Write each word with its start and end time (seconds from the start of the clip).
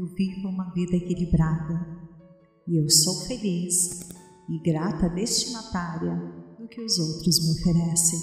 eu 0.00 0.06
vivo 0.06 0.48
uma 0.48 0.72
vida 0.72 0.96
equilibrada 0.96 1.78
e 2.66 2.78
eu 2.78 2.88
sou 2.88 3.26
feliz 3.26 4.08
e 4.48 4.58
grata 4.62 5.10
destinatária 5.10 6.16
do 6.58 6.66
que 6.66 6.80
os 6.80 6.98
outros 6.98 7.38
me 7.44 7.52
oferecem. 7.52 8.18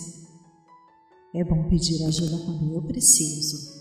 É 1.36 1.44
bom 1.44 1.70
pedir 1.70 2.04
ajuda 2.04 2.44
quando 2.46 2.74
eu 2.74 2.82
preciso. 2.82 3.78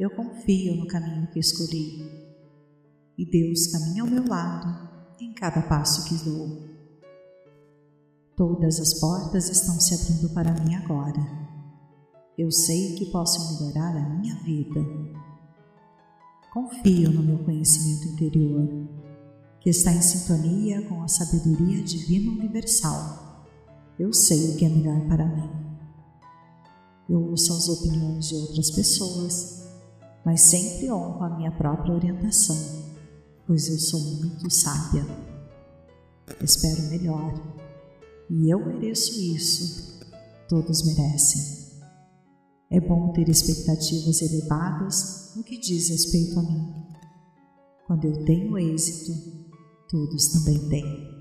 Eu 0.00 0.08
confio 0.16 0.76
no 0.76 0.86
caminho 0.86 1.30
que 1.30 1.38
escolhi 1.38 2.10
e 3.18 3.26
Deus 3.26 3.66
caminha 3.66 4.02
ao 4.02 4.08
meu 4.08 4.26
lado 4.26 5.14
em 5.20 5.34
cada 5.34 5.60
passo 5.68 6.08
que 6.08 6.24
dou. 6.24 6.72
Todas 8.34 8.80
as 8.80 8.98
portas 8.98 9.50
estão 9.50 9.78
se 9.78 9.94
abrindo 9.94 10.32
para 10.32 10.54
mim 10.64 10.74
agora. 10.76 11.20
Eu 12.38 12.50
sei 12.50 12.94
que 12.96 13.12
posso 13.12 13.62
melhorar 13.62 13.94
a 13.94 14.08
minha 14.08 14.34
vida. 14.42 14.80
Confio 16.52 17.10
no 17.10 17.22
meu 17.22 17.38
conhecimento 17.38 18.08
interior, 18.08 18.68
que 19.58 19.70
está 19.70 19.90
em 19.90 20.02
sintonia 20.02 20.82
com 20.86 21.02
a 21.02 21.08
sabedoria 21.08 21.82
divina 21.82 22.30
universal. 22.30 23.46
Eu 23.98 24.12
sei 24.12 24.50
o 24.50 24.56
que 24.58 24.66
é 24.66 24.68
melhor 24.68 25.00
para 25.08 25.24
mim. 25.24 25.50
Eu 27.08 27.30
ouço 27.30 27.54
as 27.54 27.70
opiniões 27.70 28.28
de 28.28 28.34
outras 28.34 28.70
pessoas, 28.70 29.66
mas 30.26 30.42
sempre 30.42 30.92
honro 30.92 31.24
a 31.24 31.30
minha 31.30 31.52
própria 31.52 31.94
orientação, 31.94 32.58
pois 33.46 33.70
eu 33.70 33.78
sou 33.78 34.00
muito 34.00 34.50
sábia. 34.50 35.06
Espero 36.42 36.82
melhor 36.90 37.32
e 38.28 38.50
eu 38.50 38.58
mereço 38.58 39.18
isso. 39.18 39.98
Todos 40.50 40.82
merecem. 40.82 41.61
É 42.72 42.80
bom 42.80 43.12
ter 43.12 43.28
expectativas 43.28 44.22
elevadas 44.22 45.32
no 45.36 45.44
que 45.44 45.58
diz 45.58 45.90
respeito 45.90 46.38
a 46.38 46.42
mim. 46.42 46.72
Quando 47.86 48.06
eu 48.06 48.24
tenho 48.24 48.58
êxito, 48.58 49.12
todos 49.90 50.28
também 50.28 50.68
têm. 50.70 51.12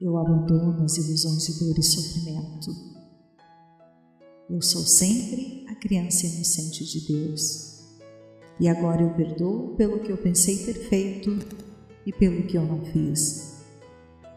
Eu 0.00 0.16
abandono 0.16 0.82
as 0.84 0.96
ilusões 0.96 1.46
de 1.46 1.58
dor 1.60 1.78
e 1.78 1.82
sofrimento. 1.82 2.70
Eu 4.48 4.62
sou 4.62 4.82
sempre 4.82 5.66
a 5.68 5.74
criança 5.74 6.26
inocente 6.26 6.84
de 6.84 7.06
Deus. 7.06 7.82
E 8.58 8.68
agora 8.68 9.02
eu 9.02 9.14
perdoo 9.14 9.76
pelo 9.76 10.00
que 10.00 10.10
eu 10.10 10.16
pensei 10.16 10.64
ter 10.64 10.88
feito 10.88 11.30
e 12.06 12.12
pelo 12.12 12.46
que 12.46 12.56
eu 12.56 12.64
não 12.66 12.82
fiz 12.86 13.52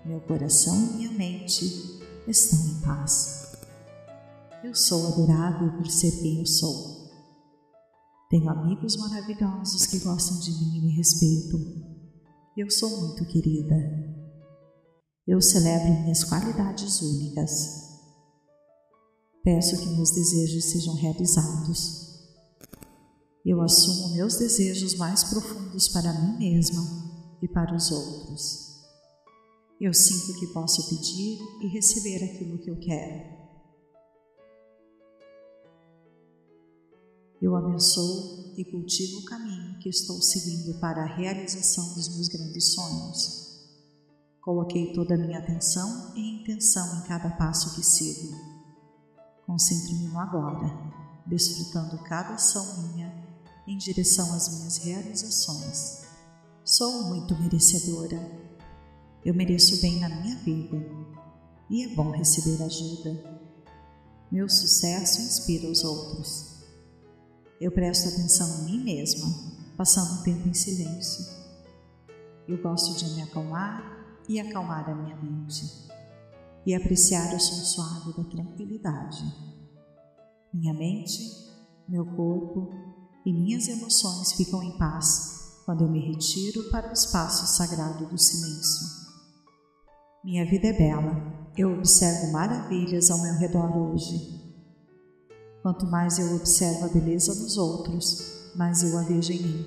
meu 0.06 0.20
coração 0.20 0.76
e 0.76 0.98
minha 0.98 1.12
mente 1.12 2.00
estão 2.28 2.60
em 2.60 2.82
paz. 2.82 3.45
Eu 4.66 4.74
sou 4.74 5.06
adorável 5.06 5.78
por 5.78 5.86
ser 5.92 6.10
quem 6.10 6.40
eu 6.40 6.46
sou. 6.48 7.08
Tenho 8.32 8.50
amigos 8.50 8.98
maravilhosos 8.98 9.86
que 9.86 10.00
gostam 10.00 10.40
de 10.40 10.52
mim 10.54 10.78
e 10.78 10.82
me 10.82 10.98
respeitam. 10.98 11.60
Eu 12.58 12.72
sou 12.72 12.90
muito 13.00 13.24
querida. 13.28 13.76
Eu 15.28 15.40
celebro 15.40 16.02
minhas 16.02 16.24
qualidades 16.24 17.00
únicas. 17.00 17.52
Peço 19.44 19.78
que 19.78 19.90
meus 19.90 20.10
desejos 20.10 20.66
sejam 20.66 20.96
realizados. 20.96 22.26
Eu 23.46 23.62
assumo 23.62 24.16
meus 24.16 24.36
desejos 24.36 24.96
mais 24.96 25.26
profundos 25.26 25.90
para 25.90 26.12
mim 26.12 26.40
mesma 26.40 26.82
e 27.40 27.48
para 27.48 27.76
os 27.76 27.92
outros. 27.92 28.66
Eu 29.80 29.94
sinto 29.94 30.40
que 30.40 30.48
posso 30.48 30.90
pedir 30.90 31.38
e 31.62 31.68
receber 31.68 32.24
aquilo 32.24 32.58
que 32.58 32.72
eu 32.72 32.80
quero. 32.80 33.35
Eu 37.46 37.56
abençoo 37.56 38.56
e 38.58 38.66
cultivo 38.66 39.20
o 39.20 39.26
caminho 39.26 39.78
que 39.78 39.88
estou 39.88 40.20
seguindo 40.20 40.80
para 40.80 41.04
a 41.04 41.16
realização 41.16 41.94
dos 41.94 42.10
meus 42.16 42.28
grandes 42.28 42.74
sonhos. 42.74 43.70
Coloquei 44.42 44.92
toda 44.94 45.14
a 45.14 45.18
minha 45.20 45.38
atenção 45.38 46.12
e 46.16 46.42
intenção 46.42 46.98
em 46.98 47.08
cada 47.08 47.30
passo 47.30 47.76
que 47.76 47.86
sigo. 47.86 48.36
Concentro-me 49.46 50.08
no 50.08 50.20
agora, 50.20 50.74
desfrutando 51.28 52.02
cada 52.06 52.34
ação 52.34 52.82
minha 52.82 53.14
em 53.68 53.78
direção 53.78 54.34
às 54.34 54.50
minhas 54.58 54.78
realizações. 54.78 56.02
Sou 56.64 57.04
muito 57.04 57.40
merecedora 57.40 58.44
eu 59.24 59.36
mereço 59.36 59.80
bem 59.82 60.00
na 60.00 60.10
minha 60.10 60.36
vida 60.38 60.84
e 61.70 61.84
é 61.84 61.90
bom 61.90 62.10
receber 62.10 62.64
ajuda. 62.64 63.40
Meu 64.32 64.50
sucesso 64.50 65.22
inspira 65.22 65.70
os 65.70 65.84
outros. 65.84 66.55
Eu 67.60 67.72
presto 67.72 68.10
atenção 68.10 68.60
em 68.60 68.72
mim 68.72 68.84
mesma, 68.84 69.28
passando 69.78 70.20
um 70.20 70.24
tempo 70.24 70.48
em 70.48 70.54
silêncio. 70.54 71.26
Eu 72.48 72.62
gosto 72.62 72.98
de 72.98 73.16
me 73.16 73.22
acalmar 73.22 73.82
e 74.28 74.40
acalmar 74.40 74.90
a 74.90 74.96
minha 74.96 75.16
mente 75.16 75.86
e 76.66 76.74
apreciar 76.74 77.34
o 77.34 77.40
som 77.40 77.64
suave 77.64 78.18
da 78.18 78.24
tranquilidade. 78.24 79.24
Minha 80.54 80.74
mente, 80.74 81.22
meu 81.88 82.06
corpo 82.06 82.74
e 83.26 83.32
minhas 83.32 83.68
emoções 83.68 84.34
ficam 84.34 84.64
em 84.64 84.78
paz 84.78 85.62
quando 85.66 85.84
eu 85.84 85.90
me 85.90 86.00
retiro 86.00 86.70
para 86.72 86.90
o 86.90 86.94
espaço 86.94 87.56
sagrado 87.56 88.08
do 88.08 88.18
silêncio. 88.18 89.06
Minha 90.24 90.46
vida 90.46 90.68
é 90.68 90.74
bela. 90.74 91.50
Eu 91.56 91.74
observo 91.74 92.32
maravilhas 92.32 93.10
ao 93.12 93.22
meu 93.22 93.36
redor 93.36 93.76
hoje. 93.78 94.45
Quanto 95.66 95.88
mais 95.88 96.20
eu 96.20 96.36
observo 96.36 96.86
a 96.86 96.90
beleza 96.90 97.34
dos 97.34 97.58
outros, 97.58 98.52
mais 98.56 98.84
eu 98.84 98.96
a 99.00 99.02
vejo 99.02 99.34
em 99.34 99.42
mim. 99.42 99.66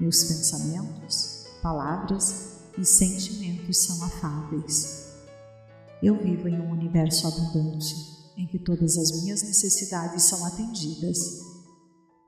Meus 0.00 0.24
pensamentos, 0.24 1.44
palavras 1.60 2.62
e 2.78 2.82
sentimentos 2.86 3.76
são 3.76 4.02
afáveis. 4.02 5.12
Eu 6.02 6.16
vivo 6.16 6.48
em 6.48 6.58
um 6.58 6.70
universo 6.70 7.26
abundante 7.26 7.94
em 8.38 8.46
que 8.46 8.58
todas 8.58 8.96
as 8.96 9.20
minhas 9.20 9.42
necessidades 9.42 10.22
são 10.22 10.46
atendidas. 10.46 11.18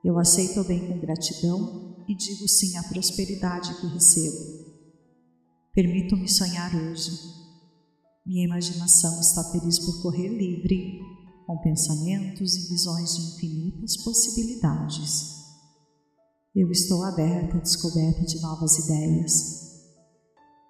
Eu 0.03 0.19
aceito 0.19 0.61
o 0.61 0.63
bem 0.63 0.87
com 0.87 0.99
gratidão 0.99 2.05
e 2.07 2.15
digo 2.15 2.47
sim 2.47 2.77
à 2.77 2.83
prosperidade 2.83 3.73
que 3.81 3.87
recebo. 3.87 4.63
Permito-me 5.73 6.29
sonhar 6.29 6.71
hoje. 6.75 7.19
Minha 8.23 8.45
imaginação 8.45 9.19
está 9.21 9.43
feliz 9.45 9.79
por 9.79 10.03
correr 10.03 10.27
livre, 10.27 10.99
com 11.45 11.57
pensamentos 11.59 12.55
e 12.55 12.69
visões 12.69 13.15
de 13.15 13.21
infinitas 13.21 13.97
possibilidades. 13.97 15.35
Eu 16.55 16.71
estou 16.71 17.03
aberta 17.03 17.57
à 17.57 17.59
descoberta 17.61 18.21
de 18.21 18.41
novas 18.41 18.77
ideias. 18.79 19.65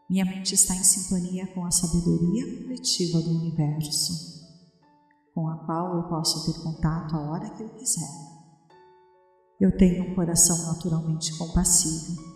Minha 0.09 0.25
mente 0.25 0.53
está 0.53 0.75
em 0.75 0.83
sintonia 0.83 1.47
com 1.53 1.65
a 1.65 1.71
sabedoria 1.71 2.63
coletiva 2.63 3.21
do 3.21 3.29
universo, 3.29 4.13
com 5.33 5.47
a 5.47 5.57
qual 5.65 5.95
eu 5.95 6.09
posso 6.09 6.45
ter 6.45 6.61
contato 6.61 7.15
a 7.15 7.31
hora 7.31 7.49
que 7.51 7.63
eu 7.63 7.69
quiser. 7.69 8.09
Eu 9.59 9.77
tenho 9.77 10.11
um 10.11 10.15
coração 10.15 10.57
naturalmente 10.67 11.37
compassivo 11.37 12.35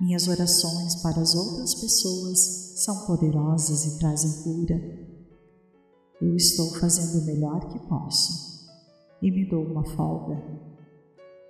minhas 0.00 0.28
orações 0.28 0.94
para 1.02 1.20
as 1.20 1.34
outras 1.34 1.74
pessoas 1.74 2.38
são 2.76 3.04
poderosas 3.04 3.84
e 3.84 3.98
trazem 3.98 4.44
cura. 4.44 5.07
Eu 6.20 6.34
estou 6.34 6.74
fazendo 6.74 7.22
o 7.22 7.26
melhor 7.26 7.68
que 7.68 7.78
posso 7.88 8.66
e 9.22 9.30
me 9.30 9.44
dou 9.48 9.64
uma 9.64 9.84
folga. 9.84 10.42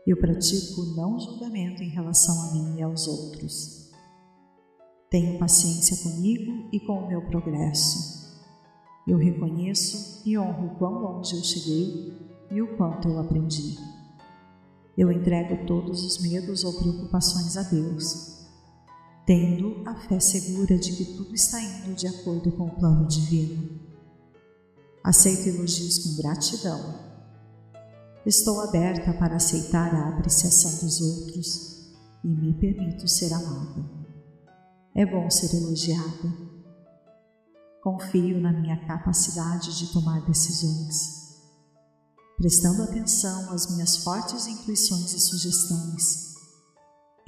Eu 0.06 0.16
pratico 0.16 0.82
não 0.96 1.18
julgamento 1.18 1.82
em 1.82 1.88
relação 1.88 2.40
a 2.42 2.52
mim 2.52 2.78
e 2.78 2.82
aos 2.82 3.06
outros. 3.06 3.90
Tenho 5.10 5.38
paciência 5.38 5.97
comigo 6.03 6.68
e 6.72 6.80
com 6.80 6.98
o 6.98 7.09
meu 7.09 7.22
progresso. 7.22 8.42
Eu 9.06 9.16
reconheço 9.16 10.22
e 10.28 10.38
honro 10.38 10.66
o 10.66 10.74
quão 10.76 10.98
longe 10.98 11.34
eu 11.34 11.42
cheguei 11.42 12.12
e 12.50 12.60
o 12.60 12.76
quanto 12.76 13.09
eu 13.09 13.18
aprendi. 13.18 13.78
Eu 14.97 15.10
entrego 15.10 15.66
todos 15.66 16.04
os 16.04 16.18
medos 16.22 16.64
ou 16.64 16.74
preocupações 16.74 17.56
a 17.56 17.62
Deus 17.62 18.38
tendo 19.28 19.82
a 19.84 19.94
fé 19.94 20.18
segura 20.18 20.78
de 20.78 20.91
que 20.97 21.04
tudo 21.04 21.34
está 21.34 21.60
indo 21.60 21.94
de 21.94 22.06
acordo 22.06 22.50
com 22.50 22.64
o 22.64 22.71
plano 22.71 23.06
divino. 23.06 23.78
Aceito 25.04 25.48
elogios 25.48 25.98
com 25.98 26.16
gratidão. 26.16 27.09
Estou 28.27 28.60
aberta 28.60 29.12
para 29.15 29.36
aceitar 29.36 29.95
a 29.95 30.09
apreciação 30.10 30.71
dos 30.86 31.00
outros 31.00 31.95
e 32.24 32.28
me 32.28 32.53
permito 32.54 33.09
ser 33.09 33.33
amada. 33.33 33.84
É 34.95 35.06
bom 35.06 35.30
ser 35.30 35.56
elogiada. 35.56 36.48
Confio 37.83 38.41
na 38.41 38.53
minha 38.53 38.77
capacidade 38.86 39.78
de 39.78 39.92
tomar 39.92 40.21
decisões, 40.27 41.39
prestando 42.36 42.83
atenção 42.83 43.53
às 43.53 43.71
minhas 43.72 43.98
fortes 43.98 44.47
intuições 44.47 45.15
e 45.15 45.21
sugestões 45.21 46.28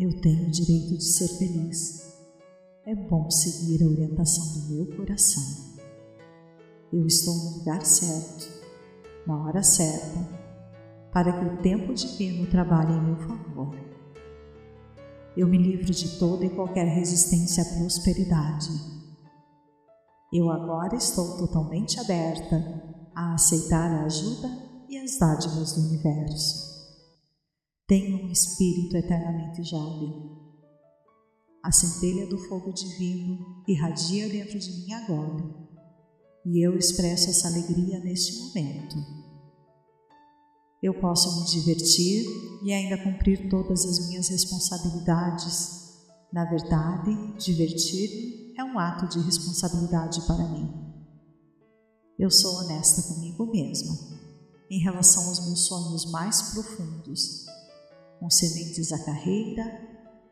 eu 0.03 0.19
tenho 0.23 0.49
o 0.49 0.51
direito 0.51 0.97
de 0.97 1.05
ser 1.05 1.29
feliz. 1.37 2.01
É 2.87 2.95
bom 2.95 3.31
seguir 3.31 3.85
a 3.85 3.87
orientação 3.87 4.47
do 4.55 4.75
meu 4.75 4.97
coração. 4.97 5.70
Eu 6.93 7.07
estou 7.07 7.33
no 7.33 7.59
lugar 7.59 7.85
certo, 7.87 8.49
na 9.25 9.45
hora 9.45 9.63
certa, 9.63 10.19
para 11.13 11.33
que 11.33 11.45
o 11.45 11.63
tempo 11.63 11.95
divino 11.95 12.51
trabalhe 12.51 12.93
em 12.93 13.05
meu 13.05 13.17
favor. 13.17 13.77
Eu 15.37 15.47
me 15.47 15.57
livro 15.57 15.93
de 15.93 16.19
toda 16.19 16.45
e 16.45 16.51
qualquer 16.51 16.87
resistência 16.87 17.63
à 17.63 17.79
prosperidade. 17.79 18.71
Eu 20.33 20.51
agora 20.51 20.97
estou 20.97 21.39
totalmente 21.39 22.01
aberta 22.01 22.57
a 23.15 23.35
aceitar 23.35 23.89
a 23.93 24.05
ajuda 24.07 24.49
e 24.89 24.99
as 24.99 25.17
dádivas 25.17 25.73
do 25.75 25.83
universo. 25.83 26.71
Tenho 27.87 28.25
um 28.25 28.31
espírito 28.33 28.97
eternamente 28.97 29.63
jovem. 29.63 30.29
A 31.63 31.71
centelha 31.71 32.27
do 32.27 32.39
fogo 32.49 32.73
divino 32.73 33.63
irradia 33.69 34.29
dentro 34.29 34.59
de 34.59 34.73
mim 34.73 34.93
agora, 34.93 35.70
e 36.47 36.67
eu 36.67 36.77
expresso 36.77 37.31
essa 37.31 37.49
alegria 37.49 38.01
neste 38.01 38.39
momento. 38.39 38.97
Eu 40.83 40.95
posso 40.95 41.41
me 41.41 41.47
divertir 41.47 42.25
e 42.65 42.73
ainda 42.73 43.03
cumprir 43.03 43.49
todas 43.51 43.85
as 43.85 44.09
minhas 44.09 44.29
responsabilidades. 44.29 45.79
Na 46.33 46.45
verdade, 46.47 47.35
divertir-me 47.39 48.55
é 48.57 48.65
um 48.65 48.79
ato 48.79 49.07
de 49.09 49.25
responsabilidade 49.25 50.23
para 50.23 50.49
mim. 50.49 50.73
Eu 52.19 52.31
sou 52.31 52.55
honesta 52.61 53.15
comigo 53.15 53.47
mesma 53.47 53.95
em 54.71 54.79
relação 54.79 55.27
aos 55.29 55.45
meus 55.47 55.67
sonhos 55.67 56.11
mais 56.11 56.53
profundos, 56.53 57.47
com 58.19 58.31
sementes 58.31 58.93
à 58.93 59.05
carreira, 59.05 59.65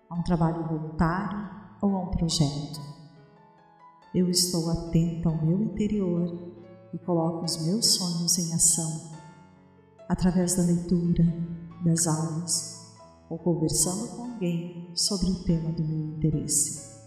a 0.08 0.14
um 0.14 0.22
trabalho 0.22 0.66
voluntário 0.66 1.50
ou 1.82 1.96
a 1.96 2.04
um 2.04 2.10
projeto. 2.10 2.97
Eu 4.18 4.28
estou 4.28 4.68
atenta 4.68 5.28
ao 5.28 5.46
meu 5.46 5.62
interior 5.62 6.36
e 6.92 6.98
coloco 6.98 7.44
os 7.44 7.64
meus 7.64 7.86
sonhos 7.86 8.36
em 8.36 8.52
ação 8.52 9.12
através 10.08 10.56
da 10.56 10.64
leitura, 10.64 11.22
das 11.84 12.04
aulas 12.08 12.96
ou 13.30 13.38
conversando 13.38 14.08
com 14.08 14.22
alguém 14.24 14.90
sobre 14.92 15.30
o 15.30 15.44
tema 15.44 15.70
do 15.70 15.84
meu 15.84 16.16
interesse. 16.16 16.98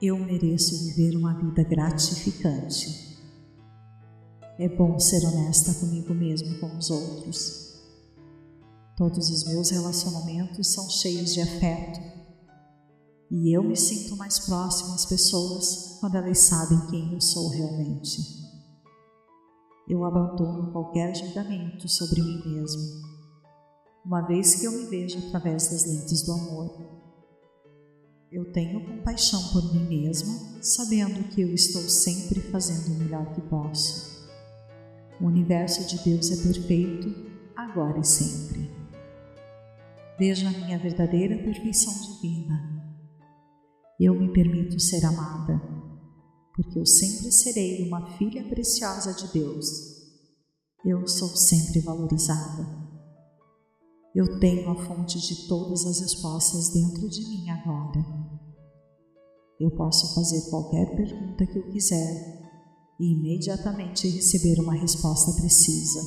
Eu 0.00 0.16
mereço 0.16 0.82
viver 0.82 1.14
uma 1.14 1.34
vida 1.34 1.62
gratificante. 1.62 3.18
É 4.58 4.70
bom 4.70 4.98
ser 4.98 5.26
honesta 5.26 5.74
comigo 5.74 6.14
mesmo 6.14 6.54
e 6.54 6.58
com 6.58 6.74
os 6.74 6.88
outros. 6.88 7.82
Todos 8.96 9.28
os 9.28 9.44
meus 9.44 9.68
relacionamentos 9.68 10.72
são 10.72 10.88
cheios 10.88 11.34
de 11.34 11.42
afeto 11.42 12.21
e 13.32 13.56
eu 13.56 13.64
me 13.64 13.76
sinto 13.76 14.16
mais 14.16 14.38
próximo 14.38 14.94
às 14.94 15.06
pessoas 15.06 15.98
quando 16.00 16.16
elas 16.16 16.38
sabem 16.38 16.86
quem 16.90 17.14
eu 17.14 17.20
sou 17.20 17.48
realmente 17.48 18.42
eu 19.88 20.04
abandono 20.04 20.72
qualquer 20.72 21.14
julgamento 21.14 21.88
sobre 21.88 22.22
mim 22.22 22.42
mesmo, 22.46 22.82
uma 24.04 24.22
vez 24.22 24.54
que 24.54 24.64
eu 24.64 24.72
me 24.72 24.86
vejo 24.86 25.18
através 25.18 25.68
das 25.68 25.84
lentes 25.86 26.22
do 26.22 26.32
amor. 26.32 27.02
Eu 28.30 28.50
tenho 28.52 28.84
compaixão 28.86 29.42
por 29.52 29.74
mim 29.74 29.86
mesma, 29.86 30.62
sabendo 30.62 31.28
que 31.28 31.42
eu 31.42 31.52
estou 31.52 31.82
sempre 31.82 32.40
fazendo 32.40 32.94
o 32.94 32.98
melhor 32.98 33.34
que 33.34 33.40
posso. 33.42 34.30
O 35.20 35.26
universo 35.26 35.86
de 35.86 36.02
Deus 36.02 36.30
é 36.30 36.42
perfeito, 36.42 37.14
agora 37.54 37.98
e 37.98 38.04
sempre. 38.04 38.70
Vejo 40.18 40.46
a 40.46 40.50
minha 40.50 40.78
verdadeira 40.78 41.36
perfeição 41.36 41.92
divina. 41.92 42.71
Eu 44.04 44.16
me 44.16 44.32
permito 44.32 44.80
ser 44.80 45.06
amada 45.06 45.62
porque 46.56 46.76
eu 46.76 46.84
sempre 46.84 47.30
serei 47.30 47.86
uma 47.86 48.18
filha 48.18 48.42
preciosa 48.48 49.14
de 49.14 49.32
Deus. 49.32 49.68
Eu 50.84 51.06
sou 51.06 51.28
sempre 51.28 51.78
valorizada. 51.78 52.66
Eu 54.12 54.40
tenho 54.40 54.68
a 54.68 54.74
fonte 54.74 55.20
de 55.20 55.46
todas 55.46 55.86
as 55.86 56.00
respostas 56.00 56.70
dentro 56.70 57.08
de 57.08 57.20
mim 57.28 57.48
agora. 57.50 58.04
Eu 59.60 59.70
posso 59.70 60.12
fazer 60.16 60.50
qualquer 60.50 60.96
pergunta 60.96 61.46
que 61.46 61.58
eu 61.60 61.70
quiser 61.70 62.42
e 62.98 63.12
imediatamente 63.12 64.08
receber 64.08 64.60
uma 64.60 64.74
resposta 64.74 65.40
precisa. 65.40 66.00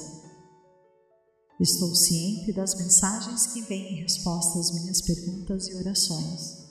Estou 1.61 1.95
ciente 1.95 2.51
das 2.51 2.75
mensagens 2.75 3.47
que 3.53 3.61
vêm 3.61 3.93
em 3.93 4.01
resposta 4.01 4.59
às 4.59 4.73
minhas 4.73 5.01
perguntas 5.01 5.69
e 5.69 5.75
orações. 5.75 6.64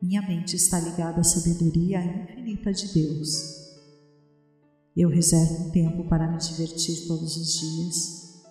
Minha 0.00 0.22
mente 0.22 0.54
está 0.54 0.78
ligada 0.78 1.20
à 1.20 1.24
sabedoria 1.24 1.98
infinita 2.00 2.72
de 2.72 2.94
Deus. 2.94 3.66
Eu 4.96 5.08
reservo 5.08 5.64
um 5.64 5.70
tempo 5.70 6.08
para 6.08 6.30
me 6.30 6.38
divertir 6.38 7.08
todos 7.08 7.36
os 7.36 7.58
dias, 7.58 8.44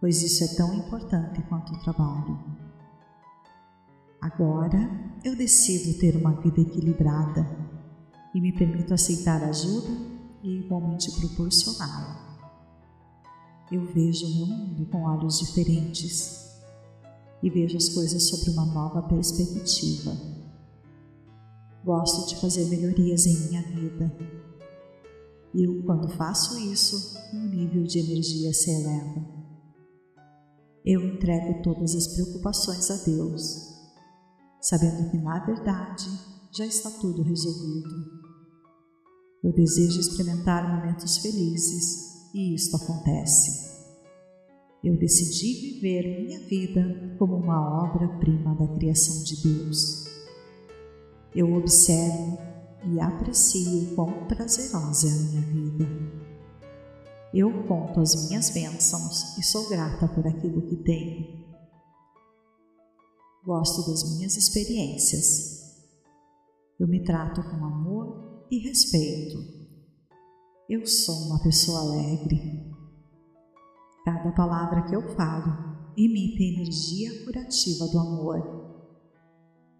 pois 0.00 0.22
isso 0.22 0.44
é 0.44 0.54
tão 0.54 0.72
importante 0.72 1.42
quanto 1.48 1.72
o 1.72 1.82
trabalho. 1.82 2.38
Agora 4.20 4.78
eu 5.24 5.34
decido 5.34 5.98
ter 5.98 6.14
uma 6.14 6.40
vida 6.40 6.60
equilibrada 6.60 7.44
e 8.32 8.40
me 8.40 8.52
permito 8.52 8.94
aceitar 8.94 9.42
ajuda 9.42 9.90
e 10.40 10.60
igualmente 10.60 11.10
proporcioná-la. 11.18 12.38
Eu 13.72 13.84
vejo 13.86 14.24
o 14.24 14.36
meu 14.36 14.46
mundo 14.46 14.86
com 14.86 15.02
olhos 15.02 15.40
diferentes 15.40 16.48
e 17.42 17.50
vejo 17.50 17.76
as 17.76 17.88
coisas 17.88 18.22
sob 18.28 18.50
uma 18.50 18.66
nova 18.66 19.02
perspectiva. 19.02 20.29
Gosto 21.84 22.28
de 22.28 22.40
fazer 22.40 22.66
melhorias 22.66 23.26
em 23.26 23.48
minha 23.48 23.62
vida. 23.62 24.14
E 25.54 25.66
quando 25.82 26.08
faço 26.10 26.58
isso, 26.58 27.18
meu 27.32 27.48
nível 27.48 27.82
de 27.84 27.98
energia 27.98 28.52
se 28.52 28.70
eleva. 28.70 29.24
Eu 30.84 31.00
entrego 31.06 31.62
todas 31.62 31.94
as 31.94 32.08
preocupações 32.08 32.90
a 32.90 32.96
Deus, 33.04 33.74
sabendo 34.60 35.10
que 35.10 35.18
na 35.18 35.44
verdade 35.44 36.08
já 36.52 36.66
está 36.66 36.90
tudo 36.90 37.22
resolvido. 37.22 38.20
Eu 39.42 39.52
desejo 39.52 40.00
experimentar 40.00 40.76
momentos 40.76 41.18
felizes 41.18 42.32
e 42.34 42.54
isto 42.54 42.76
acontece. 42.76 43.70
Eu 44.82 44.98
decidi 44.98 45.74
viver 45.74 46.24
minha 46.24 46.40
vida 46.46 47.16
como 47.18 47.36
uma 47.36 47.84
obra-prima 47.84 48.54
da 48.54 48.68
criação 48.76 49.22
de 49.24 49.42
Deus. 49.42 50.09
Eu 51.34 51.54
observo 51.54 52.38
e 52.84 52.98
aprecio 52.98 53.94
quão 53.94 54.26
prazerosa 54.26 55.06
é 55.06 55.10
a 55.10 55.14
minha 55.14 55.40
vida. 55.42 55.86
Eu 57.32 57.64
conto 57.68 58.00
as 58.00 58.26
minhas 58.26 58.50
bênçãos 58.50 59.38
e 59.38 59.42
sou 59.44 59.68
grata 59.68 60.08
por 60.08 60.26
aquilo 60.26 60.62
que 60.62 60.76
tenho. 60.76 61.40
Gosto 63.44 63.88
das 63.88 64.16
minhas 64.16 64.36
experiências. 64.36 65.60
Eu 66.80 66.88
me 66.88 67.04
trato 67.04 67.42
com 67.42 67.64
amor 67.64 68.46
e 68.50 68.58
respeito. 68.58 69.38
Eu 70.68 70.84
sou 70.84 71.28
uma 71.28 71.40
pessoa 71.40 71.80
alegre. 71.80 72.68
Cada 74.04 74.32
palavra 74.32 74.82
que 74.82 74.96
eu 74.96 75.14
falo 75.14 75.92
imita 75.96 76.42
a 76.42 76.46
energia 76.46 77.24
curativa 77.24 77.86
do 77.86 77.98
amor 78.00 78.59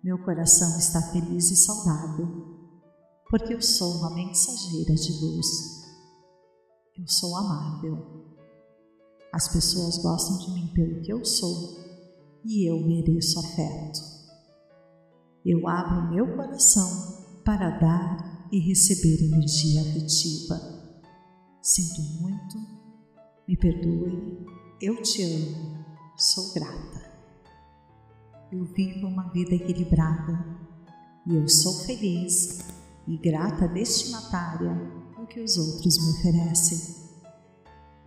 meu 0.02 0.18
coração 0.24 0.78
está 0.78 1.00
feliz 1.12 1.50
e 1.50 1.56
saudável, 1.56 2.26
porque 3.28 3.52
eu 3.52 3.60
sou 3.60 3.98
uma 3.98 4.14
mensageira 4.14 4.94
de 4.94 5.12
luz. 5.12 5.46
Eu 6.96 7.06
sou 7.06 7.36
amável. 7.36 8.34
As 9.30 9.48
pessoas 9.52 9.98
gostam 9.98 10.38
de 10.38 10.54
mim 10.54 10.72
pelo 10.72 11.02
que 11.02 11.12
eu 11.12 11.22
sou 11.22 11.78
e 12.44 12.68
eu 12.68 12.80
mereço 12.80 13.38
afeto. 13.40 14.00
Eu 15.44 15.68
abro 15.68 16.10
meu 16.10 16.34
coração 16.34 17.42
para 17.44 17.78
dar 17.78 18.48
e 18.50 18.58
receber 18.58 19.22
energia 19.22 19.82
afetiva. 19.82 20.58
Sinto 21.62 22.00
muito, 22.22 22.56
me 23.46 23.54
perdoe, 23.54 24.46
eu 24.80 25.02
te 25.02 25.22
amo, 25.22 25.84
sou 26.16 26.54
grata 26.54 26.99
eu 28.52 28.64
vivo 28.64 29.06
uma 29.06 29.28
vida 29.28 29.54
equilibrada 29.54 30.44
e 31.26 31.36
eu 31.36 31.48
sou 31.48 31.84
feliz 31.84 32.58
e 33.06 33.16
grata 33.16 33.68
destinatária 33.68 34.74
do 35.16 35.26
que 35.26 35.40
os 35.40 35.56
outros 35.56 35.98
me 35.98 36.10
oferecem. 36.10 37.00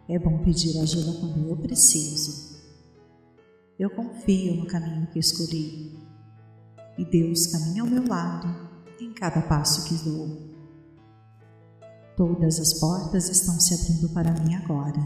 É 0.10 0.20
bom 0.20 0.44
pedir 0.44 0.78
ajuda 0.80 1.18
quando 1.20 1.48
eu 1.48 1.56
preciso. 1.56 2.62
Eu 3.80 3.90
confio 3.90 4.56
no 4.56 4.68
caminho 4.68 5.08
que 5.08 5.20
escolhi 5.20 5.98
e 6.98 7.06
Deus 7.06 7.48
caminha 7.48 7.82
ao 7.82 7.88
meu 7.88 8.06
lado 8.06 8.48
em 9.00 9.14
cada 9.14 9.42
passo 9.44 9.86
que 9.88 10.04
dou. 10.04 10.52
Todas 12.18 12.60
as 12.60 12.74
portas 12.80 13.30
estão 13.30 13.58
se 13.60 13.74
abrindo 13.74 14.10
para 14.14 14.34
mim 14.42 14.56
agora. 14.56 15.02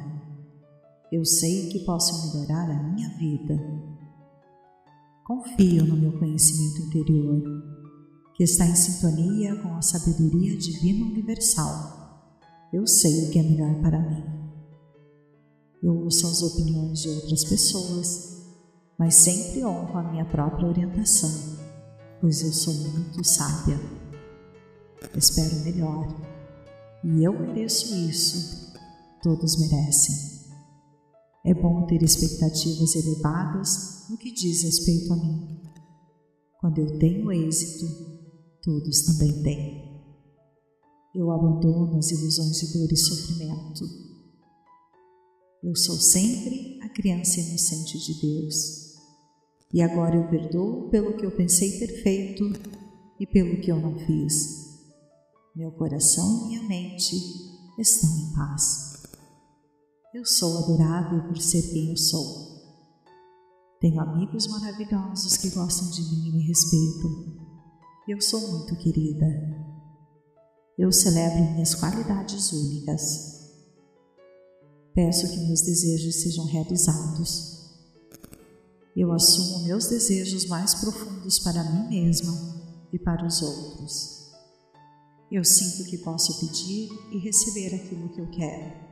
Eu 1.12 1.24
sei 1.24 1.70
que 1.70 1.86
posso 1.86 2.36
melhorar 2.36 2.70
a 2.72 2.84
minha 2.84 3.10
vida 3.17 3.97
Confio 5.27 5.86
no 5.86 5.98
meu 5.98 6.17
conhecimento 6.17 6.81
interior, 6.88 7.43
que 8.34 8.43
está 8.43 8.65
em 8.65 8.75
sintonia 8.75 9.62
com 9.62 9.75
a 9.75 9.81
sabedoria 9.81 10.57
divina 10.57 11.05
universal. 11.05 12.31
Eu 12.72 12.88
sei 12.88 13.25
o 13.25 13.31
que 13.31 13.39
é 13.39 13.43
melhor 13.43 13.81
para 13.81 14.00
mim. 14.00 14.24
Eu 15.84 15.96
ouço 16.03 16.25
as 16.27 16.41
opiniões 16.41 17.01
de 17.01 17.10
outras 17.10 17.43
pessoas 17.43 18.38
mas 18.98 19.13
sempre 19.13 19.63
honro 19.63 19.98
a 19.98 20.03
minha 20.03 20.25
própria 20.25 20.67
orientação, 20.67 21.29
pois 22.19 22.41
eu 22.41 22.51
sou 22.51 22.74
muito 22.74 23.24
sábia. 23.24 23.79
Espero 25.15 25.55
melhor, 25.63 26.07
e 27.03 27.24
eu 27.24 27.39
mereço 27.39 27.93
isso, 27.93 28.74
todos 29.22 29.60
merecem. 29.60 30.15
É 31.46 31.53
bom 31.53 31.86
ter 31.86 32.01
expectativas 32.01 32.96
elevadas 32.96 33.97
no 34.10 34.18
que 34.18 34.32
diz 34.32 34.64
respeito 34.64 35.12
a 35.14 35.16
mim. 35.16 35.62
Quando 36.60 36.80
eu 36.80 36.98
tenho 37.00 37.32
êxito, 37.32 37.86
todos 38.62 39.02
também 39.02 39.44
têm. 39.44 39.88
Eu 41.16 41.32
abandono 41.32 41.98
as 41.98 42.12
ilusões 42.12 42.58
de 42.60 42.74
dor 42.74 42.92
e 42.92 42.98
sofrimento. 42.98 43.86
Eu 45.64 45.76
sou 45.76 45.96
sempre 45.96 46.80
a 46.84 46.90
criança 46.90 47.40
inocente 47.40 47.98
de 48.00 48.22
Deus. 48.22 48.88
E 49.74 49.82
agora 49.82 50.16
eu 50.16 50.30
perdoo 50.30 50.90
pelo 50.90 51.18
que 51.18 51.26
eu 51.26 51.32
pensei 51.32 51.80
ter 51.80 52.02
feito 52.04 52.44
e 53.20 53.26
pelo 53.26 53.60
que 53.62 53.72
eu 53.72 53.80
não 53.80 53.98
fiz. 53.98 54.68
Meu 55.56 55.72
coração 55.72 56.46
e 56.46 56.48
minha 56.48 56.64
mente 56.68 57.16
estão 57.80 58.10
em 58.18 58.34
paz. 58.34 59.04
Eu 60.14 60.26
sou 60.26 60.58
adorável 60.60 61.28
por 61.28 61.38
ser 61.38 61.64
quem 61.72 61.90
eu 61.90 61.98
sou. 61.98 62.47
Tenho 63.79 64.01
amigos 64.01 64.48
maravilhosos 64.48 65.38
que 65.38 65.51
gostam 65.51 65.91
de 65.91 66.01
mim 66.01 66.29
e 66.29 66.31
me 66.31 66.48
respeitam. 66.48 67.48
Eu 68.07 68.19
sou 68.19 68.51
muito 68.51 68.75
querida. 68.77 69.27
Eu 70.77 70.91
celebro 70.91 71.53
minhas 71.53 71.75
qualidades 71.75 72.51
únicas. 72.51 73.38
Peço 74.96 75.29
que 75.29 75.38
meus 75.46 75.62
desejos 75.62 76.15
sejam 76.15 76.46
realizados. 76.46 77.57
Eu 78.96 79.12
assumo 79.12 79.65
meus 79.65 79.86
desejos 79.86 80.48
mais 80.48 80.74
profundos 80.74 81.38
para 81.38 81.63
mim 81.63 81.88
mesma 81.89 82.34
e 82.91 82.98
para 82.98 83.27
os 83.27 83.43
outros. 83.43 84.31
Eu 85.31 85.43
sinto 85.43 85.88
que 85.88 86.00
posso 86.00 86.39
pedir 86.39 86.89
e 87.12 87.19
receber 87.19 87.75
aquilo 87.75 88.10
que 88.10 88.22
eu 88.22 88.31
quero. 88.31 88.87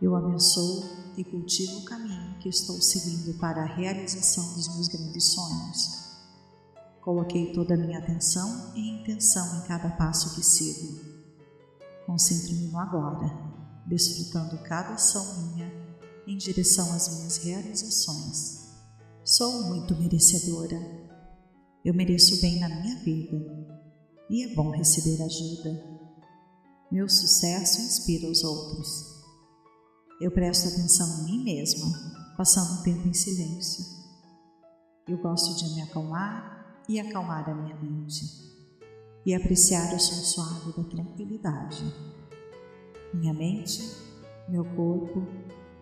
Eu 0.00 0.14
abençoo 0.14 0.84
e 1.16 1.24
cultivo 1.24 1.78
o 1.78 1.84
caminho 1.84 2.38
que 2.38 2.50
estou 2.50 2.80
seguindo 2.82 3.38
para 3.38 3.62
a 3.62 3.66
realização 3.66 4.54
dos 4.54 4.68
meus 4.74 4.88
grandes 4.88 5.24
sonhos. 5.24 6.06
Coloquei 7.00 7.52
toda 7.52 7.74
a 7.74 7.78
minha 7.78 7.98
atenção 7.98 8.72
e 8.74 9.00
intenção 9.00 9.58
em 9.58 9.66
cada 9.66 9.90
passo 9.90 10.34
que 10.34 10.44
sigo. 10.44 11.00
Concentro-me 12.04 12.66
no 12.66 12.78
agora, 12.78 13.32
desfrutando 13.86 14.62
cada 14.64 14.94
ação 14.94 15.24
minha 15.38 15.72
em 16.26 16.36
direção 16.36 16.92
às 16.92 17.16
minhas 17.16 17.38
realizações. 17.38 18.66
Sou 19.24 19.64
muito 19.64 19.96
merecedora. 19.96 20.78
Eu 21.82 21.94
mereço 21.94 22.40
bem 22.42 22.60
na 22.60 22.68
minha 22.68 22.96
vida 23.02 23.36
e 24.28 24.44
é 24.44 24.54
bom 24.54 24.70
receber 24.72 25.22
ajuda. 25.22 25.96
Meu 26.92 27.08
sucesso 27.08 27.80
inspira 27.80 28.28
os 28.28 28.44
outros. 28.44 29.15
Eu 30.18 30.30
presto 30.30 30.68
atenção 30.68 31.06
em 31.20 31.24
mim 31.24 31.44
mesma, 31.44 31.86
passando 32.38 32.80
um 32.80 32.82
tempo 32.82 33.06
em 33.06 33.12
silêncio. 33.12 33.84
Eu 35.06 35.18
gosto 35.18 35.54
de 35.62 35.74
me 35.74 35.82
acalmar 35.82 36.82
e 36.88 36.98
acalmar 36.98 37.50
a 37.50 37.54
minha 37.54 37.76
mente 37.76 38.24
e 39.26 39.34
apreciar 39.34 39.94
o 39.94 40.00
som 40.00 40.14
suave 40.14 40.72
da 40.72 40.88
tranquilidade. 40.88 41.84
Minha 43.12 43.34
mente, 43.34 43.82
meu 44.48 44.64
corpo 44.64 45.22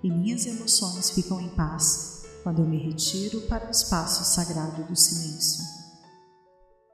e 0.03 0.11
minhas 0.11 0.47
emoções 0.47 1.11
ficam 1.11 1.41
em 1.41 1.55
paz 1.55 2.25
quando 2.43 2.63
eu 2.63 2.67
me 2.67 2.79
retiro 2.79 3.41
para 3.43 3.69
o 3.69 3.71
espaço 3.71 4.25
sagrado 4.25 4.83
do 4.83 4.97
silêncio. 4.97 5.63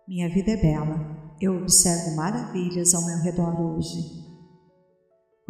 Minha 0.07 0.29
vida 0.29 0.51
é 0.51 0.57
bela, 0.59 1.35
eu 1.41 1.57
observo 1.57 2.15
maravilhas 2.17 2.95
ao 2.95 3.07
meu 3.07 3.19
redor 3.21 3.59
hoje 3.59 4.20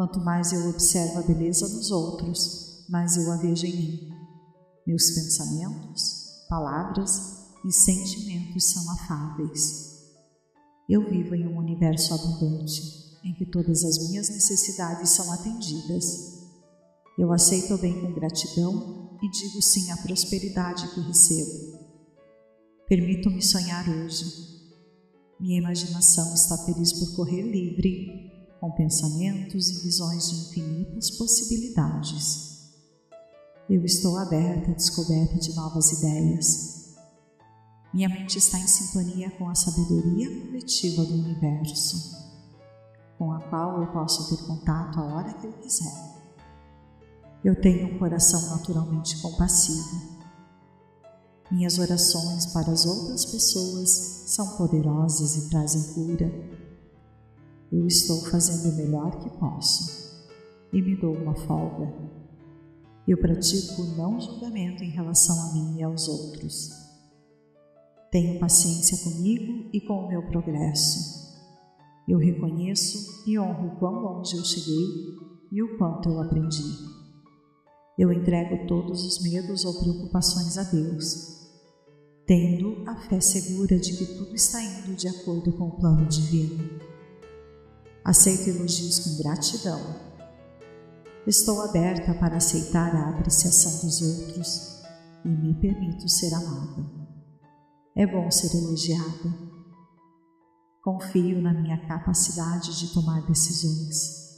Quanto 0.00 0.18
mais 0.18 0.50
eu 0.50 0.66
observo 0.70 1.18
a 1.18 1.22
beleza 1.22 1.68
nos 1.68 1.90
outros, 1.90 2.86
mais 2.88 3.18
eu 3.18 3.30
a 3.32 3.36
vejo 3.36 3.66
em 3.66 3.76
mim. 3.76 4.08
Meus 4.86 5.10
pensamentos, 5.10 6.46
palavras 6.48 7.50
e 7.66 7.70
sentimentos 7.70 8.70
são 8.70 8.90
afáveis. 8.92 10.00
Eu 10.88 11.06
vivo 11.10 11.34
em 11.34 11.46
um 11.46 11.58
universo 11.58 12.14
abundante, 12.14 12.80
em 13.22 13.34
que 13.34 13.44
todas 13.44 13.84
as 13.84 14.08
minhas 14.08 14.30
necessidades 14.30 15.10
são 15.10 15.30
atendidas. 15.30 16.48
Eu 17.18 17.30
aceito 17.30 17.74
o 17.74 17.78
bem 17.78 18.00
com 18.00 18.14
gratidão 18.14 19.18
e 19.22 19.28
digo 19.28 19.60
sim 19.60 19.90
à 19.90 19.98
prosperidade 19.98 20.94
que 20.94 21.00
recebo. 21.00 21.78
Permito-me 22.88 23.42
sonhar 23.42 23.86
hoje. 23.86 24.24
Minha 25.38 25.58
imaginação 25.58 26.32
está 26.32 26.56
feliz 26.56 26.90
por 26.90 27.16
correr 27.16 27.42
livre 27.42 28.29
com 28.60 28.70
pensamentos 28.72 29.70
e 29.70 29.82
visões 29.82 30.28
de 30.28 30.36
infinitas 30.36 31.10
possibilidades. 31.10 32.70
Eu 33.68 33.82
estou 33.84 34.18
aberta 34.18 34.70
à 34.70 34.74
descoberta 34.74 35.36
de 35.36 35.54
novas 35.54 35.92
ideias. 35.92 36.94
Minha 37.92 38.08
mente 38.08 38.36
está 38.36 38.58
em 38.58 38.66
sintonia 38.66 39.30
com 39.30 39.48
a 39.48 39.54
sabedoria 39.54 40.28
coletiva 40.44 41.04
do 41.04 41.14
universo, 41.14 42.18
com 43.18 43.32
a 43.32 43.40
qual 43.40 43.80
eu 43.80 43.86
posso 43.92 44.28
ter 44.28 44.44
contato 44.44 45.00
a 45.00 45.04
hora 45.04 45.32
que 45.32 45.46
eu 45.46 45.52
quiser. 45.54 46.10
Eu 47.42 47.58
tenho 47.58 47.94
um 47.94 47.98
coração 47.98 48.50
naturalmente 48.50 49.16
compassivo. 49.22 50.20
Minhas 51.50 51.78
orações 51.78 52.46
para 52.46 52.70
as 52.70 52.84
outras 52.84 53.24
pessoas 53.24 53.88
são 54.26 54.56
poderosas 54.56 55.36
e 55.36 55.48
trazem 55.48 55.94
cura 55.94 56.59
eu 57.72 57.86
estou 57.86 58.20
fazendo 58.22 58.72
o 58.72 58.76
melhor 58.76 59.20
que 59.20 59.30
posso 59.38 60.28
e 60.72 60.82
me 60.82 60.96
dou 60.96 61.14
uma 61.14 61.34
folga. 61.34 61.92
Eu 63.06 63.16
pratico 63.18 63.82
não 63.96 64.20
julgamento 64.20 64.82
em 64.82 64.90
relação 64.90 65.36
a 65.40 65.52
mim 65.52 65.78
e 65.78 65.82
aos 65.82 66.08
outros. 66.08 66.70
Tenho 68.10 68.40
paciência 68.40 68.98
comigo 68.98 69.70
e 69.72 69.80
com 69.80 70.04
o 70.04 70.08
meu 70.08 70.22
progresso. 70.28 71.20
Eu 72.08 72.18
reconheço 72.18 73.22
e 73.24 73.38
honro 73.38 73.68
o 73.68 73.76
quão 73.76 74.00
longe 74.00 74.36
eu 74.36 74.44
cheguei 74.44 74.84
e 75.52 75.62
o 75.62 75.78
quanto 75.78 76.08
eu 76.08 76.20
aprendi. 76.20 76.62
Eu 77.96 78.12
entrego 78.12 78.66
todos 78.66 79.04
os 79.04 79.22
medos 79.22 79.64
ou 79.64 79.74
preocupações 79.78 80.58
a 80.58 80.64
Deus, 80.64 81.48
tendo 82.26 82.82
a 82.88 82.96
fé 82.96 83.20
segura 83.20 83.78
de 83.78 83.96
que 83.96 84.06
tudo 84.06 84.34
está 84.34 84.60
indo 84.62 84.96
de 84.96 85.06
acordo 85.06 85.52
com 85.52 85.68
o 85.68 85.76
plano 85.76 86.06
divino. 86.06 86.89
Aceito 88.04 88.48
elogios 88.48 88.98
com 89.00 89.22
gratidão. 89.22 90.10
Estou 91.26 91.60
aberta 91.60 92.14
para 92.14 92.38
aceitar 92.38 92.94
a 92.96 93.10
apreciação 93.10 93.86
dos 93.86 94.00
outros 94.00 94.82
e 95.24 95.28
me 95.28 95.54
permito 95.60 96.08
ser 96.08 96.32
amada. 96.32 96.90
É 97.94 98.06
bom 98.06 98.30
ser 98.30 98.56
elogiada. 98.56 99.50
Confio 100.82 101.42
na 101.42 101.52
minha 101.52 101.86
capacidade 101.86 102.78
de 102.78 102.94
tomar 102.94 103.20
decisões. 103.26 104.30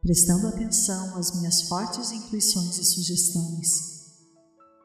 Prestando 0.00 0.48
atenção 0.48 1.18
às 1.18 1.38
minhas 1.38 1.62
fortes 1.62 2.12
intuições 2.12 2.78
e 2.78 2.84
sugestões, 2.84 3.94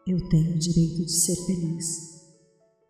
eu 0.06 0.18
tenho 0.30 0.56
o 0.56 0.60
direito 0.60 1.06
de 1.06 1.12
ser 1.12 1.36
feliz. 1.46 1.86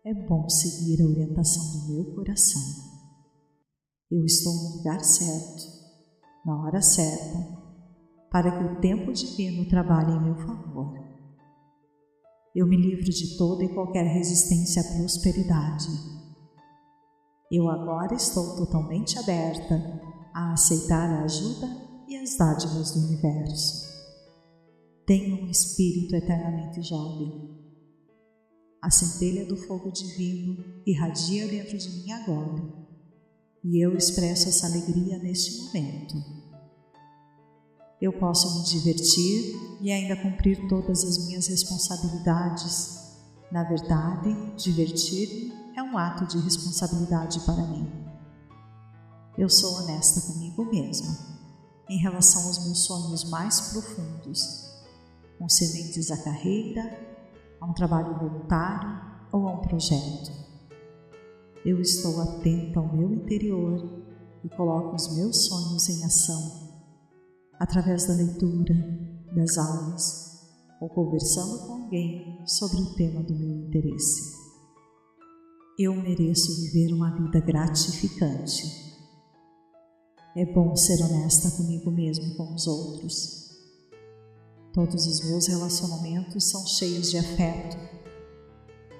É 0.04 0.14
bom 0.26 0.48
seguir 0.48 1.00
a 1.02 1.06
orientação 1.06 1.62
do 1.72 1.92
meu 1.92 2.14
coração. 2.14 2.89
Eu 4.10 4.24
estou 4.24 4.52
no 4.52 4.78
lugar 4.78 5.04
certo, 5.04 5.62
na 6.44 6.64
hora 6.64 6.82
certa, 6.82 7.38
para 8.28 8.50
que 8.50 8.64
o 8.64 8.80
tempo 8.80 9.12
divino 9.12 9.68
trabalhe 9.68 10.10
em 10.10 10.24
meu 10.24 10.34
favor. 10.34 10.98
Eu 12.52 12.66
me 12.66 12.76
livro 12.76 13.04
de 13.04 13.38
toda 13.38 13.62
e 13.62 13.72
qualquer 13.72 14.02
resistência 14.02 14.82
à 14.82 14.96
prosperidade. 14.96 15.86
Eu 17.52 17.68
agora 17.68 18.12
estou 18.12 18.56
totalmente 18.56 19.16
aberta 19.16 19.80
a 20.34 20.54
aceitar 20.54 21.08
a 21.08 21.22
ajuda 21.22 21.68
e 22.08 22.16
as 22.16 22.36
dádivas 22.36 22.90
do 22.90 23.06
universo. 23.06 23.88
Tenho 25.06 25.44
um 25.44 25.48
espírito 25.48 26.16
eternamente 26.16 26.82
jovem. 26.82 27.48
A 28.82 28.90
centelha 28.90 29.46
do 29.46 29.56
fogo 29.56 29.92
divino 29.92 30.82
irradia 30.84 31.46
dentro 31.46 31.78
de 31.78 31.90
mim 31.90 32.10
agora 32.10 32.79
e 33.62 33.84
eu 33.84 33.96
expresso 33.96 34.48
essa 34.48 34.66
alegria 34.66 35.18
neste 35.18 35.62
momento. 35.62 36.22
Eu 38.00 38.12
posso 38.12 38.58
me 38.58 38.64
divertir 38.64 39.54
e 39.80 39.92
ainda 39.92 40.16
cumprir 40.16 40.66
todas 40.68 41.04
as 41.04 41.26
minhas 41.26 41.46
responsabilidades. 41.46 42.98
Na 43.52 43.62
verdade, 43.64 44.34
divertir-me 44.56 45.52
é 45.76 45.82
um 45.82 45.98
ato 45.98 46.26
de 46.26 46.38
responsabilidade 46.38 47.40
para 47.40 47.66
mim. 47.66 47.90
Eu 49.36 49.48
sou 49.48 49.82
honesta 49.82 50.32
comigo 50.32 50.64
mesma 50.64 51.30
em 51.88 51.98
relação 51.98 52.46
aos 52.46 52.64
meus 52.64 52.84
sonhos 52.84 53.24
mais 53.24 53.72
profundos, 53.72 54.70
concernentes 55.38 56.10
à 56.10 56.16
carreira, 56.22 56.82
a 57.60 57.66
um 57.66 57.74
trabalho 57.74 58.16
voluntário 58.18 59.00
ou 59.32 59.48
a 59.48 59.52
um 59.52 59.60
projeto. 59.60 60.39
Eu 61.64 61.80
estou 61.80 62.20
atenta 62.20 62.80
ao 62.80 62.96
meu 62.96 63.12
interior 63.12 64.04
e 64.44 64.48
coloco 64.48 64.96
os 64.96 65.16
meus 65.16 65.44
sonhos 65.46 65.88
em 65.88 66.04
ação, 66.04 66.82
através 67.58 68.06
da 68.06 68.14
leitura, 68.14 68.74
das 69.34 69.58
aulas 69.58 70.30
ou 70.80 70.88
conversando 70.88 71.66
com 71.66 71.72
alguém 71.84 72.42
sobre 72.46 72.78
o 72.80 72.94
tema 72.94 73.22
do 73.22 73.34
meu 73.34 73.50
interesse. 73.50 74.38
Eu 75.78 75.94
mereço 75.94 76.62
viver 76.62 76.92
uma 76.92 77.14
vida 77.14 77.40
gratificante 77.40 78.90
é 80.36 80.44
bom 80.44 80.76
ser 80.76 81.02
honesta 81.02 81.50
comigo 81.56 81.90
mesmo 81.90 82.24
e 82.24 82.36
com 82.36 82.54
os 82.54 82.68
outros. 82.68 83.50
Todos 84.72 85.04
os 85.04 85.28
meus 85.28 85.48
relacionamentos 85.48 86.48
são 86.48 86.64
cheios 86.66 87.10
de 87.10 87.18
afeto 87.18 87.76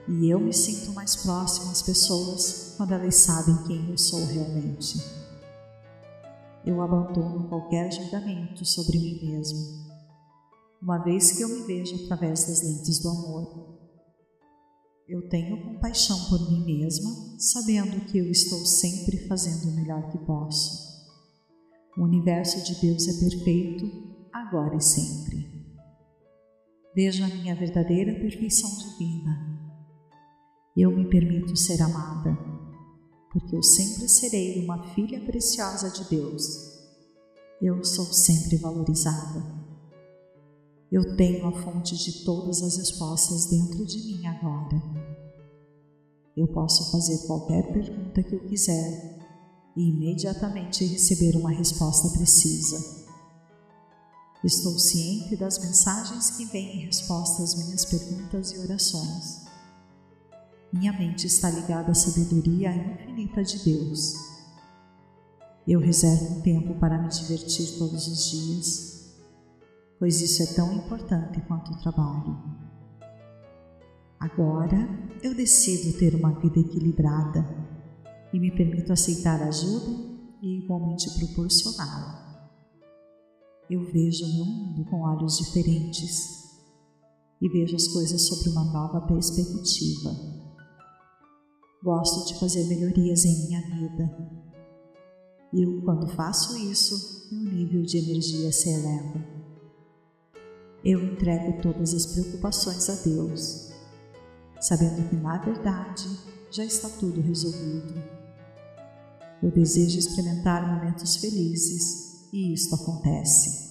e 0.09 0.29
eu 0.29 0.41
me 0.41 0.53
sinto 0.53 0.93
mais 0.93 1.17
próximo 1.17 1.71
às 1.71 1.83
pessoas 1.83 2.75
quando 2.77 2.93
elas 2.93 3.15
sabem 3.17 3.57
quem 3.67 3.91
eu 3.91 3.99
sou 3.99 4.25
realmente. 4.27 4.99
Eu 6.65 6.83
abandono 6.83 7.49
qualquer 7.49 7.93
julgamento 7.93 8.65
sobre 8.65 8.99
mim 8.99 9.19
mesmo, 9.23 9.59
uma 10.83 10.99
vez 10.99 11.33
que 11.33 11.43
eu 11.43 11.49
me 11.49 11.63
vejo 11.63 12.05
através 12.05 12.47
das 12.47 12.63
lentes 12.63 12.99
do 13.01 13.09
amor. 13.09 13.79
Eu 15.09 15.29
tenho 15.29 15.63
compaixão 15.63 16.19
por 16.29 16.51
mim 16.51 16.65
mesma, 16.65 17.11
sabendo 17.39 18.05
que 18.07 18.19
eu 18.19 18.31
estou 18.31 18.65
sempre 18.65 19.27
fazendo 19.27 19.71
o 19.71 19.77
melhor 19.77 20.11
que 20.11 20.19
posso. 20.19 20.91
O 21.97 22.05
universo 22.05 22.63
de 22.63 22.81
Deus 22.81 23.09
é 23.09 23.21
perfeito, 23.21 23.91
agora 24.33 24.77
e 24.77 24.81
sempre. 24.81 25.51
Vejo 26.95 27.25
a 27.25 27.29
minha 27.29 27.55
verdadeira 27.55 28.15
perfeição 28.15 28.71
divina. 28.79 29.50
Eu 30.83 30.91
me 30.91 31.05
permito 31.11 31.55
ser 31.59 31.83
amada, 31.83 32.35
porque 33.31 33.55
eu 33.55 33.63
sempre 33.63 34.09
serei 34.09 34.65
uma 34.65 34.83
filha 34.95 35.21
preciosa 35.21 35.91
de 35.91 36.09
Deus. 36.09 36.81
Eu 37.61 37.85
sou 37.85 38.07
sempre 38.07 38.57
valorizada. 38.57 39.45
Eu 40.91 41.19
tenho 41.19 41.47
a 41.47 41.53
fonte 41.53 41.99
de 41.99 42.25
todas 42.25 42.63
as 42.63 42.79
respostas 42.79 43.45
dentro 43.45 43.85
de 43.85 43.99
mim 43.99 44.27
agora. 44.27 44.83
Eu 46.35 46.49
posso 46.49 46.91
fazer 46.91 47.27
qualquer 47.27 47.71
pergunta 47.75 48.23
que 48.23 48.35
eu 48.35 48.49
quiser 48.49 49.19
e 49.77 49.83
imediatamente 49.87 50.87
receber 50.87 51.37
uma 51.37 51.51
resposta 51.51 52.09
precisa. 52.17 53.07
Estou 54.43 54.79
ciente 54.79 55.37
das 55.37 55.59
mensagens 55.59 56.31
que 56.31 56.47
vêm 56.47 56.79
em 56.79 56.87
resposta 56.87 57.43
às 57.43 57.55
minhas 57.55 57.85
perguntas 57.85 58.53
e 58.53 58.59
orações. 58.61 59.50
Minha 60.73 60.93
mente 60.93 61.27
está 61.27 61.51
ligada 61.51 61.91
à 61.91 61.95
sabedoria 61.95 62.71
infinita 62.73 63.43
de 63.43 63.65
Deus. 63.65 64.15
Eu 65.67 65.81
reservo 65.81 66.37
um 66.37 66.43
tempo 66.43 66.79
para 66.79 66.97
me 66.97 67.09
divertir 67.09 67.77
todos 67.77 68.07
os 68.07 68.31
dias, 68.31 69.17
pois 69.99 70.21
isso 70.21 70.45
é 70.45 70.55
tão 70.55 70.73
importante 70.73 71.41
quanto 71.41 71.73
o 71.73 71.79
trabalho. 71.79 72.39
Agora 74.21 74.89
eu 75.23 75.35
decido 75.35 75.99
ter 75.99 76.15
uma 76.15 76.39
vida 76.39 76.61
equilibrada 76.61 77.45
e 78.33 78.39
me 78.39 78.53
permito 78.53 78.93
aceitar 78.93 79.43
ajuda 79.43 79.91
e 80.41 80.63
igualmente 80.63 81.11
proporcioná-la. 81.19 82.49
Eu 83.69 83.83
vejo 83.93 84.25
o 84.25 84.35
meu 84.35 84.45
mundo 84.45 84.85
com 84.89 85.01
olhos 85.01 85.39
diferentes 85.39 86.45
e 87.43 87.49
vejo 87.49 87.75
as 87.75 87.89
coisas 87.89 88.23
sob 88.23 88.51
uma 88.51 88.65
nova 88.65 89.01
perspectiva. 89.01 90.40
Gosto 91.83 92.27
de 92.27 92.39
fazer 92.39 92.65
melhorias 92.65 93.25
em 93.25 93.47
minha 93.47 93.61
vida. 93.63 94.11
E 95.53 95.65
quando 95.85 96.09
faço 96.09 96.57
isso, 96.59 97.29
meu 97.33 97.53
nível 97.53 97.83
de 97.83 97.99
energia 97.99 98.53
se 98.53 98.71
eleva. 98.71 99.25
Eu 100.85 101.05
entrego 101.05 101.61
todas 101.61 101.95
as 101.95 102.07
preocupações 102.07 102.89
a 102.89 102.95
Deus, 103.03 103.73
sabendo 104.61 105.09
que 105.09 105.17
na 105.17 105.39
verdade 105.39 106.09
já 106.51 106.65
está 106.65 106.89
tudo 106.89 107.21
resolvido 107.21 108.21
eu 109.43 109.51
desejo 109.51 109.99
experimentar 109.99 110.69
momentos 110.69 111.17
felizes 111.17 112.29
e 112.31 112.53
isto 112.53 112.75
acontece. 112.75 113.71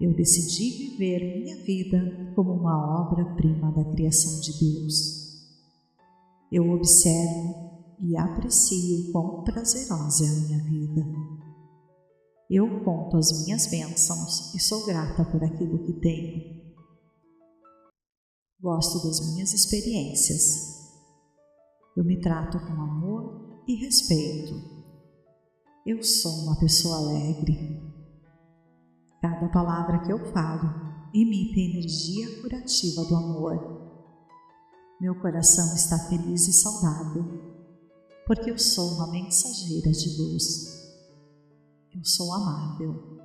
Eu 0.00 0.12
decidi 0.14 0.90
viver 0.90 1.42
minha 1.42 1.56
vida 1.62 2.32
como 2.34 2.52
uma 2.52 3.02
obra-prima 3.02 3.70
da 3.72 3.84
criação 3.84 4.40
de 4.40 4.58
Deus. 4.58 5.27
Eu 6.50 6.70
observo 6.70 7.96
e 8.00 8.16
aprecio 8.16 9.12
quão 9.12 9.44
prazerosa 9.44 10.24
é 10.24 10.28
a 10.28 10.40
minha 10.40 10.64
vida. 10.64 11.02
Eu 12.50 12.82
conto 12.82 13.18
as 13.18 13.44
minhas 13.44 13.66
bênçãos 13.66 14.54
e 14.54 14.60
sou 14.60 14.86
grata 14.86 15.24
por 15.26 15.44
aquilo 15.44 15.84
que 15.84 16.00
tenho. 16.00 16.58
Gosto 18.60 19.06
das 19.06 19.32
minhas 19.32 19.52
experiências. 19.52 20.78
Eu 21.94 22.04
me 22.04 22.20
trato 22.20 22.58
com 22.58 22.72
amor 22.72 23.62
e 23.68 23.74
respeito. 23.84 24.54
Eu 25.84 26.02
sou 26.02 26.44
uma 26.44 26.58
pessoa 26.58 26.96
alegre. 26.96 27.82
Cada 29.20 29.48
palavra 29.50 29.98
que 30.00 30.12
eu 30.12 30.32
falo 30.32 31.10
imita 31.12 31.60
a 31.60 31.62
energia 31.62 32.40
curativa 32.40 33.04
do 33.04 33.16
amor. 33.16 33.77
Meu 35.00 35.14
coração 35.14 35.76
está 35.76 35.96
feliz 36.08 36.48
e 36.48 36.52
saudável, 36.52 37.24
porque 38.26 38.50
eu 38.50 38.58
sou 38.58 38.94
uma 38.94 39.12
mensageira 39.12 39.92
de 39.92 40.20
luz. 40.20 40.44
Eu 41.94 42.04
sou 42.04 42.32
amável. 42.34 43.20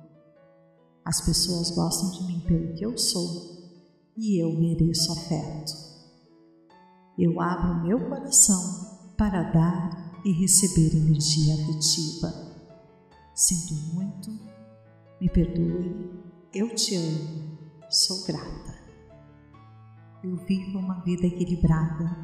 As 1.04 1.20
pessoas 1.20 1.72
gostam 1.72 2.12
de 2.12 2.24
mim 2.28 2.40
pelo 2.46 2.74
que 2.74 2.86
eu 2.86 2.96
sou 2.96 3.54
e 4.16 4.40
eu 4.40 4.52
mereço 4.52 5.12
afeto. 5.12 5.72
Eu 7.18 7.40
abro 7.40 7.82
meu 7.82 8.08
coração 8.08 9.12
para 9.16 9.42
dar 9.42 10.22
e 10.24 10.30
receber 10.30 10.96
energia 10.96 11.54
afetiva. 11.54 12.32
Sinto 13.34 13.74
muito, 13.94 14.30
me 15.20 15.28
perdoe, 15.28 16.08
eu 16.54 16.72
te 16.72 16.94
amo, 16.94 17.58
sou 17.90 18.24
grata. 18.24 18.83
Eu 20.24 20.36
vivo 20.36 20.78
uma 20.78 21.04
vida 21.04 21.26
equilibrada 21.26 22.16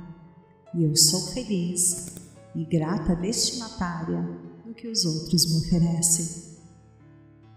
e 0.74 0.84
eu 0.84 0.96
sou 0.96 1.20
feliz 1.34 2.16
e 2.54 2.64
grata 2.64 3.14
destinatária 3.14 4.22
do 4.64 4.72
que 4.72 4.88
os 4.88 5.04
outros 5.04 5.44
me 5.50 5.58
oferecem. 5.58 6.56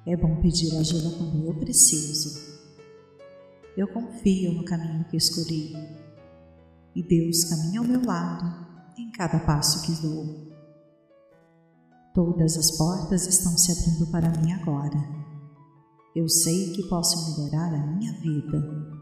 É 0.05 0.17
bom 0.17 0.41
pedir 0.41 0.75
ajuda 0.75 1.15
quando 1.15 1.45
eu 1.45 1.53
preciso. 1.53 2.59
Eu 3.77 3.87
confio 3.87 4.51
no 4.51 4.65
caminho 4.65 5.05
que 5.05 5.15
escolhi 5.15 5.77
e 6.93 7.01
Deus 7.01 7.45
caminha 7.45 7.79
ao 7.79 7.87
meu 7.87 8.03
lado 8.05 8.67
em 8.99 9.09
cada 9.13 9.39
passo 9.39 9.81
que 9.85 10.01
dou. 10.01 10.51
Todas 12.13 12.57
as 12.57 12.71
portas 12.71 13.27
estão 13.27 13.57
se 13.57 13.71
abrindo 13.71 14.11
para 14.11 14.29
mim 14.41 14.51
agora. 14.51 14.99
Eu 16.13 16.27
sei 16.27 16.73
que 16.73 16.89
posso 16.89 17.39
melhorar 17.39 17.73
a 17.73 17.87
minha 17.95 18.11
vida. 18.19 18.92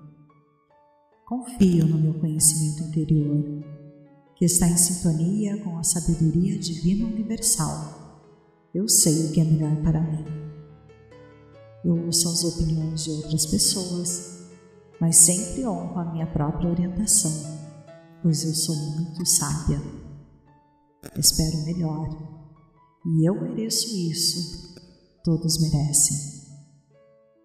Confio 1.31 1.87
no 1.87 1.97
meu 1.97 2.13
conhecimento 2.15 2.83
interior, 2.83 3.63
que 4.35 4.43
está 4.43 4.67
em 4.67 4.75
sintonia 4.75 5.63
com 5.63 5.77
a 5.77 5.83
sabedoria 5.83 6.59
divina 6.59 7.05
universal. 7.05 8.27
Eu 8.75 8.85
sei 8.89 9.27
o 9.27 9.31
que 9.31 9.39
é 9.39 9.45
melhor 9.45 9.81
para 9.81 10.01
mim. 10.01 10.25
Eu 11.85 12.05
ouço 12.05 12.27
as 12.27 12.43
opiniões 12.43 13.05
de 13.05 13.11
outras 13.11 13.45
pessoas, 13.45 14.49
mas 14.99 15.15
sempre 15.15 15.65
honro 15.65 15.99
a 15.99 16.11
minha 16.11 16.27
própria 16.27 16.69
orientação 16.69 17.61
pois 18.21 18.43
eu 18.43 18.53
sou 18.53 18.75
muito 18.75 19.25
sábia. 19.25 19.81
Espero 21.17 21.63
melhor 21.63 22.09
e 23.05 23.25
eu 23.25 23.41
mereço 23.41 23.87
isso. 23.95 24.75
Todos 25.23 25.59
merecem. 25.61 26.30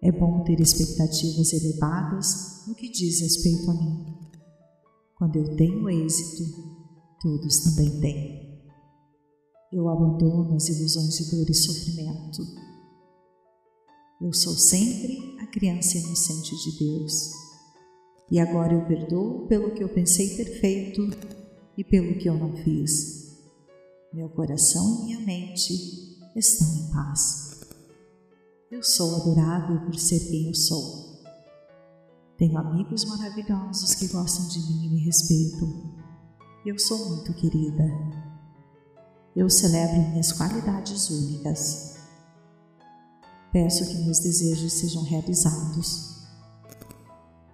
É 0.01 0.11
bom 0.11 0.43
ter 0.43 0.59
expectativas 0.59 1.53
elevadas 1.53 2.65
no 2.67 2.75
que 2.75 2.89
diz 2.89 3.19
respeito 3.21 3.71
a 3.71 3.73
mim. 3.73 4.17
Quando 5.17 5.37
eu 5.37 5.55
tenho 5.55 5.89
êxito, 5.89 6.43
todos 7.19 7.59
também 7.63 7.99
têm. 7.99 8.47
Eu 9.73 9.89
abandono 9.89 10.55
as 10.55 10.69
ilusões 10.69 11.17
de 11.17 11.31
dor 11.31 11.49
e 11.49 11.53
sofrimento. 11.53 12.43
Eu 14.21 14.31
sou 14.33 14.53
sempre 14.53 15.35
a 15.39 15.47
criança 15.47 15.97
inocente 15.97 16.55
de 16.55 16.79
Deus 16.79 17.31
e 18.29 18.39
agora 18.39 18.73
eu 18.73 18.85
perdoo 18.85 19.47
pelo 19.47 19.71
que 19.71 19.83
eu 19.83 19.89
pensei 19.89 20.35
ter 20.35 20.59
feito 20.59 21.01
e 21.77 21.83
pelo 21.83 22.17
que 22.17 22.29
eu 22.29 22.37
não 22.37 22.55
fiz. 22.57 23.37
Meu 24.13 24.29
coração 24.29 25.01
e 25.01 25.05
minha 25.05 25.19
mente 25.21 25.73
estão 26.35 26.67
em 26.75 26.91
paz. 26.91 27.46
Eu 28.69 28.83
sou 28.83 29.15
adorável 29.15 29.79
por 29.79 29.97
ser 29.97 30.19
quem 30.19 30.47
eu 30.47 30.53
sou. 30.53 31.23
Tenho 32.37 32.57
amigos 32.57 33.05
maravilhosos 33.05 33.95
que 33.95 34.07
gostam 34.07 34.45
de 34.49 34.59
mim 34.59 34.85
e 34.85 34.89
me 34.89 35.05
respeitam. 35.05 35.95
Eu 36.65 36.77
sou 36.77 37.07
muito 37.07 37.33
querida. 37.33 37.85
Eu 39.33 39.49
celebro 39.49 40.09
minhas 40.09 40.33
qualidades 40.33 41.09
únicas. 41.09 41.95
Peço 43.53 43.87
que 43.87 44.03
meus 44.03 44.19
desejos 44.19 44.73
sejam 44.73 45.01
realizados. 45.03 46.27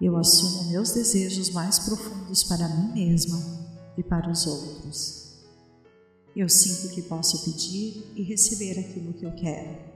Eu 0.00 0.16
assumo 0.16 0.64
meus 0.64 0.90
desejos 0.90 1.50
mais 1.50 1.78
profundos 1.78 2.42
para 2.42 2.68
mim 2.68 2.92
mesma 2.92 3.38
e 3.96 4.02
para 4.02 4.28
os 4.28 4.48
outros. 4.48 5.44
Eu 6.34 6.48
sinto 6.48 6.92
que 6.92 7.02
posso 7.02 7.44
pedir 7.44 8.04
e 8.16 8.22
receber 8.24 8.80
aquilo 8.80 9.12
que 9.12 9.24
eu 9.24 9.32
quero. 9.36 9.93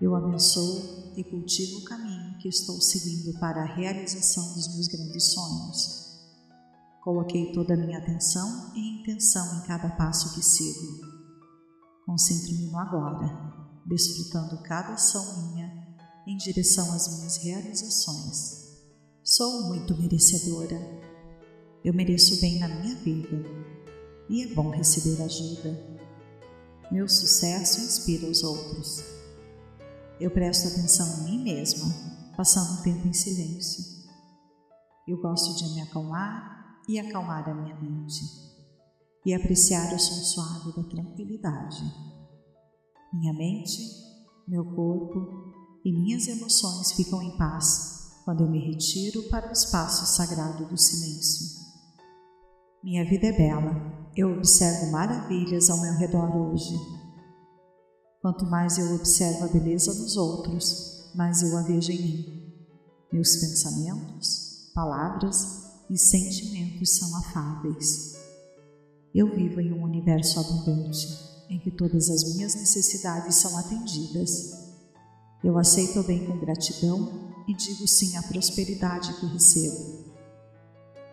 Eu 0.00 0.14
abençoo 0.14 1.12
e 1.16 1.24
cultivo 1.24 1.78
o 1.78 1.84
caminho 1.84 2.38
que 2.38 2.48
estou 2.48 2.80
seguindo 2.80 3.36
para 3.40 3.62
a 3.62 3.74
realização 3.74 4.54
dos 4.54 4.72
meus 4.74 4.86
grandes 4.86 5.32
sonhos. 5.32 6.08
Coloquei 7.02 7.52
toda 7.52 7.74
a 7.74 7.76
minha 7.76 7.98
atenção 7.98 8.72
e 8.76 9.00
intenção 9.00 9.58
em 9.58 9.66
cada 9.66 9.90
passo 9.90 10.34
que 10.34 10.44
sigo. 10.44 11.00
Concentro-me 12.06 12.66
no 12.66 12.78
agora, 12.78 13.26
desfrutando 13.86 14.62
cada 14.62 14.94
ação 14.94 15.48
minha 15.48 15.88
em 16.28 16.36
direção 16.36 16.92
às 16.92 17.16
minhas 17.16 17.36
realizações. 17.38 18.68
Sou 19.24 19.68
muito 19.68 19.96
merecedora. 20.00 20.78
Eu 21.84 21.92
mereço 21.92 22.40
bem 22.40 22.60
na 22.60 22.68
minha 22.68 22.94
vida 22.96 23.44
e 24.28 24.44
é 24.44 24.54
bom 24.54 24.70
receber 24.70 25.20
ajuda. 25.22 25.98
Meu 26.92 27.08
sucesso 27.08 27.80
inspira 27.80 28.30
os 28.30 28.44
outros. 28.44 29.17
Eu 30.20 30.32
presto 30.32 30.66
atenção 30.66 31.20
em 31.20 31.30
mim 31.30 31.44
mesma, 31.44 31.86
passando 32.36 32.80
um 32.80 32.82
tempo 32.82 33.06
em 33.06 33.12
silêncio. 33.12 33.84
Eu 35.06 35.20
gosto 35.20 35.56
de 35.56 35.74
me 35.74 35.80
acalmar 35.82 36.82
e 36.88 36.98
acalmar 36.98 37.48
a 37.48 37.54
minha 37.54 37.76
mente, 37.80 38.20
e 39.24 39.32
apreciar 39.32 39.94
o 39.94 39.98
som 39.98 40.14
suave 40.14 40.74
da 40.76 40.88
tranquilidade. 40.88 41.82
Minha 43.12 43.32
mente, 43.32 43.80
meu 44.48 44.64
corpo 44.64 45.52
e 45.84 45.92
minhas 45.92 46.26
emoções 46.26 46.92
ficam 46.92 47.22
em 47.22 47.36
paz 47.36 48.20
quando 48.24 48.42
eu 48.42 48.50
me 48.50 48.58
retiro 48.58 49.22
para 49.30 49.48
o 49.48 49.52
espaço 49.52 50.04
sagrado 50.16 50.66
do 50.66 50.76
silêncio. 50.76 51.58
Minha 52.82 53.04
vida 53.04 53.28
é 53.28 53.32
bela, 53.32 54.10
eu 54.16 54.32
observo 54.32 54.90
maravilhas 54.90 55.70
ao 55.70 55.80
meu 55.80 55.94
redor 55.94 56.36
hoje 56.36 56.97
Quanto 58.28 58.44
mais 58.44 58.76
eu 58.76 58.94
observo 58.94 59.46
a 59.46 59.48
beleza 59.48 59.94
nos 59.94 60.18
outros, 60.18 61.10
mais 61.14 61.40
eu 61.40 61.56
a 61.56 61.62
vejo 61.62 61.90
em 61.90 62.02
mim. 62.02 62.52
Meus 63.10 63.36
pensamentos, 63.36 64.70
palavras 64.74 65.62
e 65.88 65.96
sentimentos 65.96 66.98
são 66.98 67.16
afáveis. 67.16 68.18
Eu 69.14 69.34
vivo 69.34 69.62
em 69.62 69.72
um 69.72 69.82
universo 69.82 70.40
abundante, 70.40 71.08
em 71.48 71.58
que 71.58 71.70
todas 71.70 72.10
as 72.10 72.34
minhas 72.34 72.54
necessidades 72.54 73.34
são 73.36 73.56
atendidas. 73.56 74.52
Eu 75.42 75.56
aceito 75.56 75.98
o 76.00 76.04
bem 76.04 76.26
com 76.26 76.38
gratidão 76.38 77.32
e 77.48 77.54
digo 77.54 77.88
sim 77.88 78.14
à 78.18 78.22
prosperidade 78.22 79.14
que 79.14 79.24
recebo. 79.24 80.04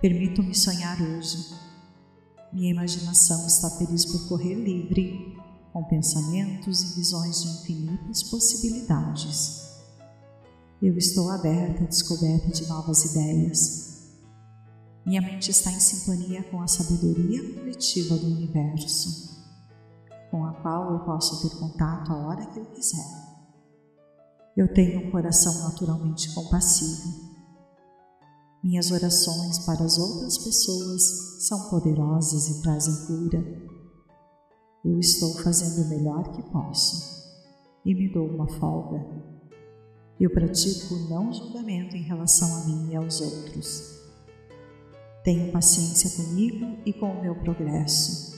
Permito-me 0.02 0.54
sonhar 0.54 1.02
hoje. 1.02 1.38
Minha 2.52 2.72
imaginação 2.72 3.48
está 3.48 3.70
feliz 3.70 4.04
por 4.04 4.28
correr 4.28 4.56
livre 4.56 5.35
com 5.76 5.84
pensamentos 5.84 6.84
e 6.84 6.96
visões 6.96 7.42
de 7.42 7.50
infinitas 7.50 8.24
possibilidades. 8.24 9.76
Eu 10.82 10.98
estou 10.98 11.30
aberta 11.30 11.84
à 11.84 11.88
descoberta 11.88 12.48
de 12.48 12.66
novas 12.66 13.04
ideias. 13.04 14.16
Minha 15.06 15.22
mente 15.22 15.52
está 15.52 15.70
em 15.70 15.80
sintonia 15.82 16.44
com 16.44 16.62
a 16.62 16.68
sabedoria 16.70 17.56
coletiva 17.56 18.16
do 18.16 18.26
universo, 18.26 19.44
com 20.32 20.46
a 20.46 20.54
qual 20.62 20.94
eu 20.94 21.00
posso 21.00 21.42
ter 21.42 21.54
contato 21.58 22.10
a 22.10 22.26
hora 22.26 22.46
que 22.46 22.60
eu 22.60 22.66
quiser. 22.68 23.26
Eu 24.56 24.74
tenho 24.74 25.06
um 25.06 25.12
coração 25.12 25.68
naturalmente 25.68 26.34
compassivo. 26.34 27.36
Minhas 28.64 28.92
orações 28.92 29.60
para 29.60 29.84
as 29.84 29.98
outras 29.98 30.38
pessoas 30.38 31.02
são 31.46 31.70
poderosas 31.70 32.48
e 32.48 32.62
trazem 32.62 33.08
cura 33.08 33.65
eu 34.86 35.00
estou 35.00 35.34
fazendo 35.42 35.84
o 35.84 35.90
melhor 35.90 36.32
que 36.32 36.44
posso 36.52 37.26
e 37.84 37.96
me 37.96 38.08
dou 38.08 38.28
uma 38.28 38.48
folga. 38.48 39.04
Eu 40.20 40.30
pratico 40.30 40.94
o 40.94 41.10
não 41.10 41.34
julgamento 41.34 41.98
em 41.98 42.04
relação 42.04 42.56
a 42.56 42.66
mim 42.66 42.92
e 42.92 42.96
aos 42.96 43.20
outros. 43.20 44.00
Tenho 45.24 45.52
paciência 45.52 46.24
comigo 46.24 46.78
e 46.86 46.94
com 46.94 47.12
o 47.12 47.22
meu 47.22 47.34
progresso. 47.34 48.36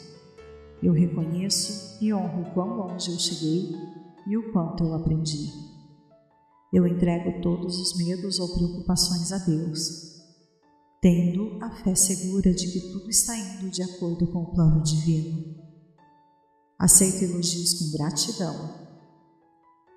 Eu 0.82 0.94
reconheço 0.94 1.98
e 2.02 2.14
honro 2.14 2.44
o 2.44 2.54
quão 2.54 2.78
longe 2.78 3.12
eu 3.12 3.20
cheguei 3.20 3.76
e 4.26 4.38
o 4.38 4.54
quanto 4.54 4.86
eu 4.86 4.94
aprendi. 4.94 5.52
Eu 6.72 6.88
entrego 6.88 7.42
todos 7.42 7.78
os 7.78 7.98
medos 7.98 8.40
ou 8.40 8.56
preocupações 8.56 9.34
a 9.34 9.38
Deus, 9.40 10.16
tendo 11.02 11.62
a 11.62 11.72
fé 11.84 11.94
segura 11.94 12.54
de 12.54 12.72
que 12.72 12.80
tudo 12.94 13.10
está 13.10 13.38
indo 13.38 13.70
de 13.70 13.84
acordo 13.84 14.28
com 14.28 14.44
o 14.44 14.54
plano 14.54 14.82
divino. 14.82 15.57
Aceito 16.80 17.24
elogios 17.24 17.74
com 17.74 17.98
gratidão. 17.98 18.88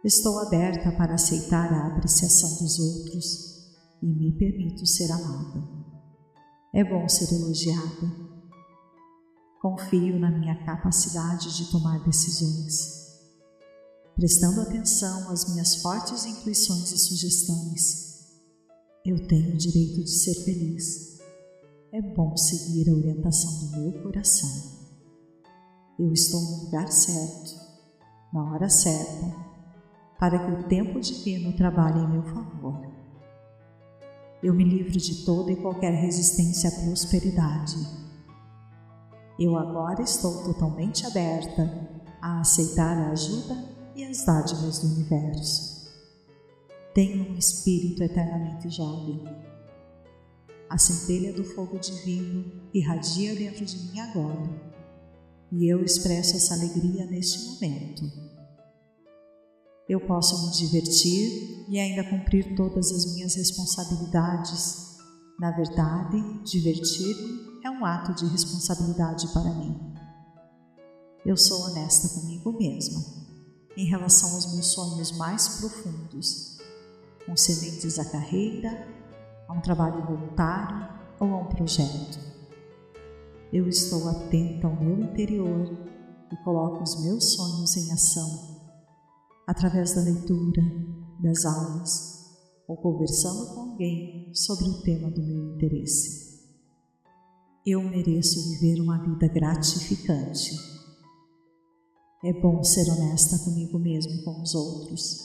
Estou 0.03 0.39
aberta 0.39 0.91
para 0.93 1.15
aceitar 1.15 1.71
a 1.71 1.89
apreciação 1.89 2.49
dos 2.57 2.79
outros 2.79 3.69
e 4.03 4.07
me 4.07 4.33
permito 4.39 4.87
ser 4.87 5.13
amada. 5.13 5.63
É 6.75 6.83
bom 6.83 7.07
ser 7.07 7.35
elogiada. 7.35 8.31
Confio 9.61 10.19
na 10.19 10.31
minha 10.31 10.65
capacidade 10.65 11.55
de 11.55 11.71
tomar 11.71 12.03
decisões. 12.03 13.11
Prestando 14.15 14.63
atenção 14.63 15.29
às 15.31 15.53
minhas 15.53 15.83
fortes 15.83 16.25
intuições 16.25 16.93
e 16.93 16.99
sugestões, 16.99 18.25
eu 19.05 19.29
tenho 19.29 19.53
o 19.53 19.59
direito 19.59 20.03
de 20.03 20.11
ser 20.11 20.35
feliz. 20.45 21.19
É 21.93 22.01
bom 22.01 22.35
seguir 22.39 22.89
a 22.89 22.95
orientação 22.95 23.69
do 23.69 23.77
meu 23.77 24.03
coração 24.03 24.80
eu 26.01 26.15
estou 26.15 26.41
no 26.41 26.65
lugar 26.65 26.91
certo, 26.91 27.61
na 28.33 28.53
hora 28.53 28.71
certa, 28.71 29.37
para 30.19 30.39
que 30.39 30.53
o 30.53 30.63
tempo 30.67 30.99
divino 30.99 31.53
trabalhe 31.53 32.01
em 32.01 32.09
meu 32.09 32.23
favor. 32.23 32.81
Eu 34.43 34.55
me 34.55 34.65
livro 34.65 34.93
de 34.93 35.27
toda 35.27 35.53
e 35.53 35.57
qualquer 35.57 35.93
resistência 35.93 36.71
à 36.71 36.73
prosperidade. 36.73 37.77
Eu 39.39 39.59
agora 39.59 40.01
estou 40.01 40.43
totalmente 40.43 41.07
aberta 41.07 41.71
a 42.23 42.41
aceitar 42.41 42.97
a 42.97 43.11
ajuda 43.11 43.63
e 43.95 44.03
as 44.03 44.25
dádivas 44.25 44.79
do 44.79 44.95
universo. 44.95 45.91
Tenho 46.95 47.31
um 47.31 47.35
espírito 47.37 48.03
eternamente 48.03 48.71
jovem. 48.71 49.23
A 50.71 50.79
centelha 50.79 51.35
do 51.35 51.45
fogo 51.45 51.79
divino 51.79 52.63
irradia 52.73 53.35
dentro 53.35 53.67
de 53.67 53.79
mim 53.79 54.01
agora 54.01 54.70
e 55.53 55.69
eu 55.69 55.83
expresso 55.85 56.37
essa 56.37 56.55
alegria 56.55 57.07
neste 57.07 57.45
momento. 57.47 58.05
Eu 59.89 60.01
posso 60.01 60.47
me 60.47 60.53
divertir 60.57 61.67
e 61.69 61.79
ainda 61.79 62.09
cumprir 62.09 62.55
todas 62.55 62.93
as 62.93 63.13
minhas 63.15 63.35
responsabilidades. 63.35 64.97
Na 65.39 65.51
verdade, 65.51 66.45
divertir-me 66.45 67.61
é 67.65 67.71
um 67.71 67.85
ato 67.85 68.15
de 68.15 68.31
responsabilidade 68.31 69.27
para 69.33 69.53
mim. 69.53 69.77
Eu 71.27 71.37
sou 71.37 71.63
honesta 71.67 72.21
comigo 72.21 72.53
mesma 72.53 73.03
em 73.77 73.85
relação 73.87 74.35
aos 74.35 74.53
meus 74.55 74.67
sonhos 74.67 75.13
mais 75.13 75.49
profundos, 75.61 76.59
com 77.27 77.37
sementes 77.37 77.99
à 77.99 78.05
carreira, 78.05 78.89
a 79.49 79.53
um 79.53 79.61
trabalho 79.61 80.05
voluntário 80.05 80.89
ou 81.19 81.35
a 81.35 81.39
um 81.39 81.47
projeto 81.47 82.30
eu 83.53 83.69
estou 83.69 84.09
atenta 84.09 84.69
ao 84.69 84.81
meu 84.81 85.01
interior 85.01 85.67
e 86.33 86.37
coloco 86.45 86.83
os 86.85 87.03
meus 87.03 87.33
sonhos 87.35 87.77
em 87.77 87.93
ação, 87.93 88.61
através 89.47 89.95
da 89.95 90.03
leitura, 90.03 90.63
das 91.21 91.45
aulas 91.45 92.21
ou 92.69 92.77
conversando 92.77 93.53
com 93.53 93.61
alguém 93.73 94.33
sobre 94.33 94.65
o 94.67 94.81
tema 94.83 95.11
do 95.11 95.21
meu 95.21 95.55
interesse. 95.55 96.31
Eu 97.67 97.83
mereço 97.83 98.49
viver 98.51 98.81
uma 98.81 99.03
vida 99.03 99.27
gratificante. 99.27 100.53
É 102.25 102.33
bom 102.41 102.63
ser 102.63 102.89
honesta 102.89 103.39
comigo 103.41 103.79
mesmo 103.79 104.13
e 104.13 104.25
com 104.25 104.41
os 104.41 104.55
outros. 104.55 105.19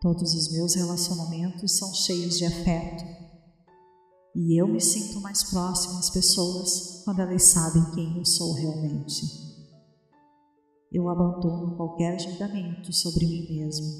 Todos 0.00 0.34
os 0.34 0.52
meus 0.52 0.74
relacionamentos 0.74 1.78
são 1.78 1.94
cheios 1.94 2.38
de 2.38 2.46
afeto 2.46 3.29
e 4.34 4.60
eu 4.60 4.68
me 4.68 4.80
sinto 4.80 5.20
mais 5.20 5.42
próximo 5.42 5.98
às 5.98 6.10
pessoas 6.10 7.02
quando 7.04 7.20
elas 7.20 7.42
sabem 7.44 7.90
quem 7.92 8.18
eu 8.18 8.24
sou 8.24 8.52
realmente. 8.54 9.22
Eu 10.92 11.08
abandono 11.08 11.76
qualquer 11.76 12.18
julgamento 12.20 12.92
sobre 12.92 13.26
mim 13.26 13.46
mesmo, 13.48 13.98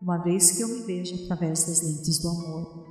uma 0.00 0.18
vez 0.18 0.52
que 0.52 0.62
eu 0.62 0.68
me 0.68 0.82
vejo 0.82 1.24
através 1.24 1.64
das 1.64 1.82
lentes 1.82 2.18
do 2.20 2.28
amor. 2.28 2.84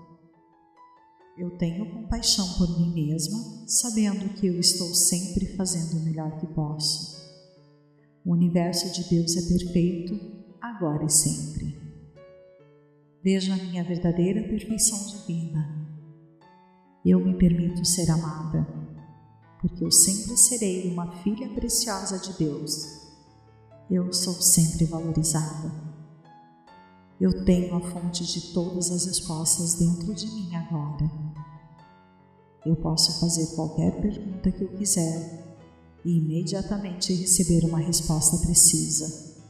Eu 1.38 1.58
tenho 1.58 1.94
compaixão 1.94 2.48
por 2.58 2.80
mim 2.80 2.94
mesma, 2.94 3.38
sabendo 3.68 4.34
que 4.36 4.48
eu 4.48 4.60
estou 4.60 4.94
sempre 4.94 5.56
fazendo 5.56 5.98
o 5.98 6.04
melhor 6.04 6.38
que 6.40 6.48
posso. 6.48 7.20
O 8.26 8.34
universo 8.34 8.92
de 8.92 9.10
Deus 9.10 9.36
é 9.36 9.42
perfeito, 9.42 10.20
agora 10.62 11.06
e 11.06 11.10
sempre. 11.10 11.80
Vejo 13.24 13.52
a 13.52 13.56
minha 13.56 13.84
verdadeira 13.84 14.48
perfeição 14.48 14.98
divina. 15.08 15.81
Eu 17.04 17.20
me 17.20 17.34
permito 17.34 17.84
ser 17.84 18.12
amada, 18.12 18.68
porque 19.60 19.84
eu 19.84 19.92
sempre 19.92 20.38
serei 20.38 20.88
uma 20.94 21.12
filha 21.24 21.50
preciosa 21.50 22.20
de 22.20 22.32
Deus. 22.34 22.86
Eu 23.90 24.14
sou 24.14 24.36
sempre 24.36 24.86
valorizada. 24.86 25.72
Eu 27.20 27.44
tenho 27.44 27.76
a 27.76 27.82
fonte 27.82 28.24
de 28.24 28.54
todas 28.54 28.92
as 28.92 29.06
respostas 29.06 29.74
dentro 29.74 30.14
de 30.14 30.28
mim 30.28 30.56
agora. 30.56 31.10
Eu 32.64 32.76
posso 32.76 33.20
fazer 33.20 33.48
qualquer 33.56 34.00
pergunta 34.00 34.52
que 34.52 34.64
eu 34.64 34.78
quiser 34.78 35.56
e 36.06 36.20
imediatamente 36.20 37.16
receber 37.16 37.66
uma 37.66 37.80
resposta 37.80 38.38
precisa. 38.46 39.42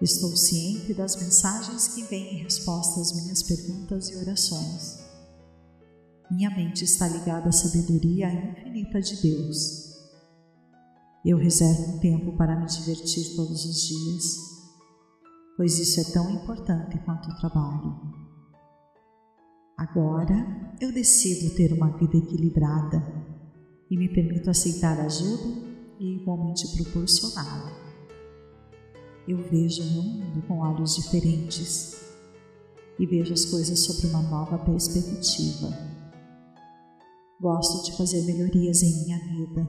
Estou 0.00 0.36
ciente 0.36 0.94
das 0.94 1.16
mensagens 1.16 1.88
que 1.88 2.04
vêm 2.04 2.36
em 2.36 2.42
resposta 2.44 3.00
às 3.00 3.12
minhas 3.12 3.42
perguntas 3.42 4.08
e 4.10 4.16
orações. 4.16 4.99
Minha 6.30 6.48
mente 6.50 6.84
está 6.84 7.08
ligada 7.08 7.48
à 7.48 7.52
sabedoria 7.52 8.32
infinita 8.32 9.00
de 9.00 9.20
Deus. 9.20 9.90
Eu 11.24 11.36
reservo 11.36 11.96
um 11.96 11.98
tempo 11.98 12.36
para 12.36 12.54
me 12.54 12.66
divertir 12.66 13.34
todos 13.34 13.64
os 13.64 13.88
dias, 13.88 14.36
pois 15.56 15.78
isso 15.80 16.00
é 16.00 16.12
tão 16.12 16.30
importante 16.30 16.98
quanto 17.00 17.28
o 17.28 17.36
trabalho. 17.36 18.00
Agora 19.76 20.76
eu 20.80 20.92
decido 20.92 21.52
ter 21.56 21.72
uma 21.72 21.90
vida 21.98 22.16
equilibrada 22.16 23.02
e 23.90 23.96
me 23.96 24.08
permito 24.08 24.50
aceitar 24.50 25.00
ajuda 25.00 25.68
e 25.98 26.20
igualmente 26.20 26.64
proporcioná-la. 26.76 27.72
Eu 29.26 29.38
vejo 29.50 29.82
o 29.82 29.86
mundo 29.86 30.46
com 30.46 30.60
olhos 30.60 30.94
diferentes 30.94 32.00
e 33.00 33.04
vejo 33.04 33.32
as 33.32 33.44
coisas 33.46 33.80
sob 33.80 34.06
uma 34.06 34.22
nova 34.22 34.58
perspectiva. 34.58 35.89
Gosto 37.40 37.84
de 37.86 37.96
fazer 37.96 38.20
melhorias 38.26 38.82
em 38.82 39.02
minha 39.02 39.18
vida. 39.18 39.66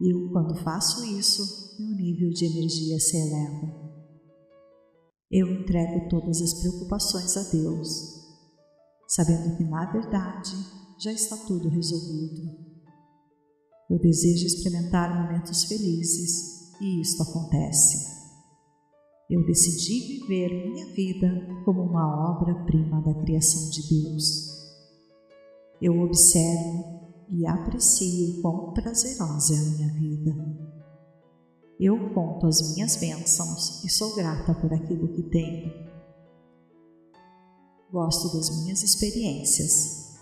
Eu, 0.00 0.30
quando 0.30 0.62
faço 0.62 1.04
isso, 1.04 1.76
meu 1.80 1.96
nível 1.96 2.30
de 2.30 2.44
energia 2.44 3.00
se 3.00 3.16
eleva. 3.16 3.90
Eu 5.28 5.50
entrego 5.50 6.08
todas 6.08 6.40
as 6.40 6.54
preocupações 6.54 7.36
a 7.36 7.42
Deus, 7.50 7.88
sabendo 9.08 9.56
que, 9.56 9.64
na 9.64 9.90
verdade, 9.90 10.52
já 11.00 11.12
está 11.12 11.36
tudo 11.36 11.68
resolvido. 11.68 12.48
Eu 13.90 13.98
desejo 13.98 14.46
experimentar 14.46 15.24
momentos 15.24 15.64
felizes 15.64 16.72
e 16.80 17.00
isto 17.00 17.24
acontece. 17.24 18.20
Eu 19.28 19.44
decidi 19.46 20.20
viver 20.20 20.70
minha 20.70 20.86
vida 20.94 21.28
como 21.64 21.82
uma 21.82 22.30
obra-prima 22.30 23.02
da 23.02 23.14
criação 23.20 23.68
de 23.70 23.82
Deus 23.88 24.49
eu 25.80 25.98
observo 26.02 27.00
e 27.30 27.46
aprecio 27.46 28.42
quão 28.42 28.72
prazerosa 28.74 29.54
é 29.54 29.58
a 29.58 29.62
minha 29.62 29.88
vida. 29.94 30.70
Eu 31.78 32.12
conto 32.12 32.46
as 32.46 32.74
minhas 32.74 32.96
bênçãos 32.96 33.82
e 33.84 33.88
sou 33.88 34.14
grata 34.14 34.52
por 34.52 34.72
aquilo 34.74 35.08
que 35.08 35.22
tenho. 35.22 35.72
Gosto 37.90 38.36
das 38.36 38.50
minhas 38.62 38.82
experiências. 38.82 40.18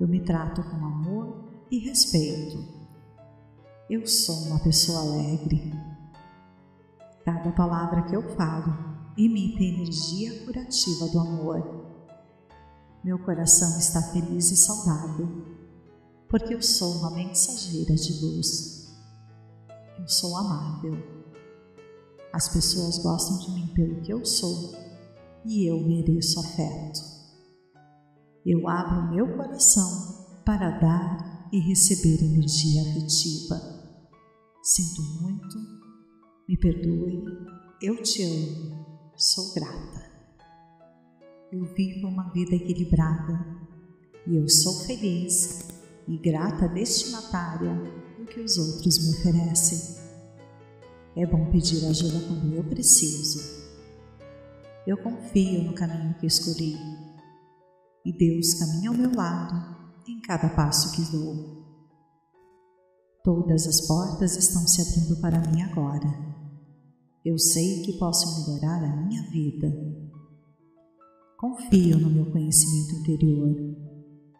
Eu 0.00 0.06
me 0.06 0.22
trato 0.24 0.62
com 0.62 0.76
amor 0.76 1.66
e 1.70 1.78
respeito. 1.78 2.56
Eu 3.90 4.06
sou 4.06 4.36
uma 4.46 4.60
pessoa 4.60 5.00
alegre. 5.00 5.72
Cada 7.24 7.50
palavra 7.52 8.02
que 8.02 8.14
eu 8.14 8.22
falo 8.36 8.94
imita 9.16 9.60
a 9.60 9.66
energia 9.66 10.44
curativa 10.44 11.08
do 11.08 11.18
amor 11.18 11.83
meu 13.04 13.18
coração 13.18 13.78
está 13.78 14.00
feliz 14.00 14.50
e 14.50 14.56
saudável, 14.56 15.28
porque 16.26 16.54
eu 16.54 16.62
sou 16.62 16.90
uma 17.00 17.10
mensageira 17.10 17.94
de 17.94 18.24
luz. 18.24 18.88
Eu 19.98 20.08
sou 20.08 20.34
amável. 20.34 20.94
As 22.32 22.48
pessoas 22.48 22.96
gostam 22.98 23.38
de 23.40 23.50
mim 23.50 23.66
pelo 23.74 24.00
que 24.00 24.10
eu 24.10 24.24
sou 24.24 24.74
e 25.44 25.70
eu 25.70 25.86
mereço 25.86 26.40
afeto. 26.40 27.00
Eu 28.44 28.66
abro 28.66 29.14
meu 29.14 29.36
coração 29.36 30.40
para 30.42 30.70
dar 30.78 31.50
e 31.52 31.60
receber 31.60 32.24
energia 32.24 32.80
afetiva. 32.90 33.60
Sinto 34.62 35.02
muito, 35.20 35.58
me 36.48 36.56
perdoe, 36.56 37.22
eu 37.82 38.02
te 38.02 38.22
amo, 38.22 39.12
sou 39.14 39.52
grata 39.52 40.03
eu 41.54 41.64
vivo 41.72 42.08
uma 42.08 42.32
vida 42.32 42.56
equilibrada 42.56 43.46
e 44.26 44.36
eu 44.36 44.48
sou 44.48 44.74
feliz 44.86 45.68
e 46.08 46.18
grata 46.18 46.66
destinatária 46.68 47.72
do 48.18 48.26
que 48.26 48.40
os 48.40 48.58
outros 48.58 48.98
me 48.98 49.10
oferecem. 49.10 50.02
É 51.14 51.24
bom 51.24 51.48
pedir 51.52 51.86
ajuda 51.86 52.26
quando 52.26 52.52
eu 52.52 52.64
preciso. 52.64 53.62
Eu 54.84 54.96
confio 54.96 55.62
no 55.62 55.74
caminho 55.74 56.18
que 56.18 56.26
escolhi 56.26 56.76
e 58.04 58.12
Deus 58.12 58.54
caminha 58.54 58.90
ao 58.90 58.96
meu 58.96 59.14
lado 59.14 59.54
em 60.08 60.20
cada 60.22 60.48
passo 60.48 60.90
que 60.96 61.12
dou. 61.12 61.62
Todas 63.22 63.66
as 63.68 63.86
portas 63.86 64.36
estão 64.36 64.66
se 64.66 64.82
abrindo 64.82 65.20
para 65.20 65.40
mim 65.40 65.62
agora. 65.62 66.34
Eu 67.24 67.38
sei 67.38 67.82
que 67.84 67.96
posso 67.96 68.50
melhorar 68.50 68.82
a 68.82 68.96
minha 68.96 69.22
vida 69.30 69.72
Confio 71.44 71.98
no 71.98 72.08
meu 72.08 72.32
conhecimento 72.32 72.94
interior, 73.00 73.54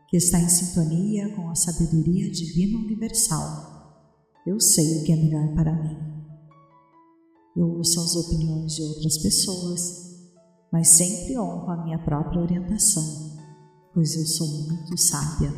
que 0.09 0.17
está 0.17 0.41
em 0.41 0.49
sintonia 0.49 1.37
com 1.37 1.51
a 1.51 1.55
sabedoria 1.55 2.31
divina 2.31 2.79
universal. 2.79 4.09
Eu 4.47 4.59
sei 4.59 5.03
o 5.03 5.05
que 5.05 5.13
é 5.13 5.17
melhor 5.17 5.55
para 5.55 5.83
mim. 5.83 5.99
Eu 7.55 7.69
ouço 7.77 8.01
as 8.01 8.17
opiniões 8.17 8.77
de 8.77 8.83
outras 8.85 9.19
pessoas, 9.19 10.17
mas 10.73 10.89
sempre 10.89 11.39
honro 11.39 11.73
a 11.73 11.85
minha 11.85 11.99
própria 11.99 12.41
orientação, 12.41 13.37
pois 13.93 14.17
eu 14.17 14.25
sou 14.25 14.49
muito 14.67 14.97
sábia. 14.97 15.53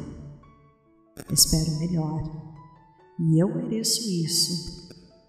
Espero 1.33 1.79
melhor, 1.79 2.25
e 3.21 3.41
eu 3.41 3.55
mereço 3.55 4.01
isso. 4.11 4.89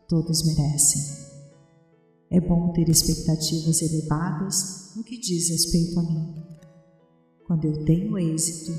Todos 0.09 0.43
merecem. 0.47 1.26
É 2.29 2.41
bom 2.41 2.73
ter 2.73 2.89
expectativas 2.89 3.81
elevadas 3.81 4.91
no 4.95 5.03
que 5.03 5.17
diz 5.17 5.49
respeito 5.49 5.99
a 5.99 6.03
mim. 6.03 6.35
Quando 7.45 7.65
eu 7.65 7.85
tenho 7.85 8.17
êxito, 8.17 8.73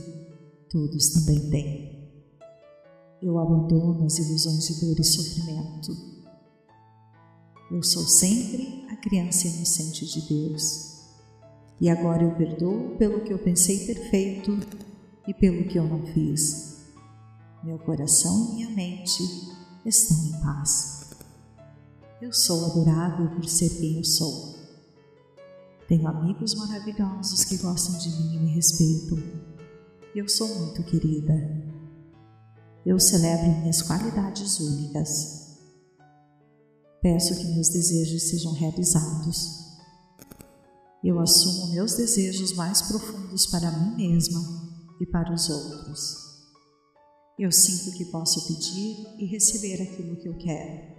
todos 0.69 1.09
também 1.09 1.49
têm. 1.49 1.99
Eu 3.23 3.39
abandono 3.39 4.05
as 4.05 4.19
ilusões 4.19 4.67
de 4.67 4.81
dor 4.81 5.01
e 5.01 5.05
sofrimento. 5.05 5.97
Eu 7.71 7.83
sou 7.83 8.03
sempre 8.03 8.85
a 8.91 8.97
criança 8.97 9.49
inocente 9.49 10.07
de 10.07 10.29
Deus. 10.29 10.99
E 11.81 11.89
agora 11.89 12.23
eu 12.23 12.35
perdoo 12.35 12.97
pelo 12.99 13.21
que 13.21 13.33
eu 13.33 13.39
pensei 13.39 13.87
ter 13.87 14.11
feito 14.11 14.59
e 15.27 15.33
pelo 15.33 15.65
que 15.65 15.79
eu 15.79 15.85
não 15.85 16.07
fiz. 16.07 16.87
Meu 17.65 17.79
coração 17.79 18.51
e 18.51 18.55
minha 18.55 18.71
mente 18.71 19.23
estão 19.85 20.17
em 20.27 20.41
paz. 20.43 20.98
Eu 22.21 22.33
sou 22.33 22.67
adorável 22.67 23.31
por 23.31 23.49
ser 23.49 23.71
quem 23.79 23.99
eu 23.99 24.05
sou. 24.05 24.57
Tenho 25.87 26.09
amigos 26.09 26.53
maravilhosos 26.57 27.45
que 27.45 27.57
gostam 27.59 27.97
de 27.97 28.09
mim 28.11 28.35
e 28.35 28.39
me 28.41 28.51
respeitam. 28.57 29.19
Eu 30.17 30.29
sou 30.29 30.49
muito 30.59 30.83
querida. 30.83 31.33
Eu 32.85 32.99
celebro 32.99 33.61
minhas 33.61 33.83
qualidades 33.83 34.59
únicas. 34.59 35.59
Peço 37.01 37.37
que 37.37 37.47
meus 37.55 37.69
desejos 37.69 38.25
sejam 38.25 38.53
realizados. 38.53 39.79
Eu 41.05 41.21
assumo 41.21 41.69
meus 41.69 41.95
desejos 41.95 42.53
mais 42.55 42.83
profundos 42.83 43.47
para 43.47 43.71
mim 43.71 43.95
mesma 43.97 44.41
e 45.01 45.07
para 45.07 45.33
os 45.33 45.49
outros. 45.49 46.17
Eu 47.39 47.53
sinto 47.53 47.97
que 47.97 48.07
posso 48.07 48.45
pedir 48.49 49.07
e 49.21 49.25
receber 49.25 49.81
aquilo 49.81 50.17
que 50.17 50.29
eu 50.29 50.37
quero. 50.37 50.98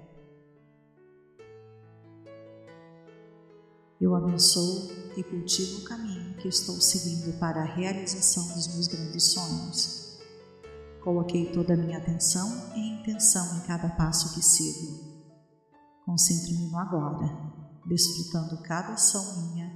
Eu 3.99 4.15
abençoo 4.15 4.89
e 5.17 5.23
cultivo 5.23 5.79
o 5.79 5.83
caminho 5.83 6.37
que 6.37 6.47
estou 6.47 6.79
seguindo 6.79 7.37
para 7.37 7.61
a 7.61 7.75
realização 7.75 8.47
dos 8.53 8.67
meus 8.73 8.87
grandes 8.87 9.23
sonhos. 9.25 10.17
Coloquei 11.03 11.51
toda 11.51 11.73
a 11.73 11.77
minha 11.77 11.97
atenção 11.97 12.47
e 12.75 13.01
intenção 13.01 13.57
em 13.57 13.67
cada 13.67 13.89
passo 13.89 14.33
que 14.33 14.41
sigo. 14.41 15.19
Concentro-me 16.05 16.69
no 16.69 16.77
agora, 16.77 17.27
desfrutando 17.87 18.61
cada 18.63 18.93
ação 18.93 19.51
minha 19.51 19.69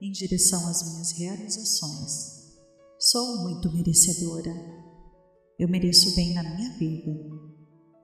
em 0.00 0.12
direção 0.12 0.68
às 0.68 0.92
minhas 0.92 1.10
realizações. 1.12 2.44
Sou 2.98 3.42
muito 3.42 3.72
merecedora. 3.72 4.54
Eu 5.58 5.68
mereço 5.68 6.14
bem 6.14 6.32
na 6.32 6.44
minha 6.44 6.78
vida 6.78 7.10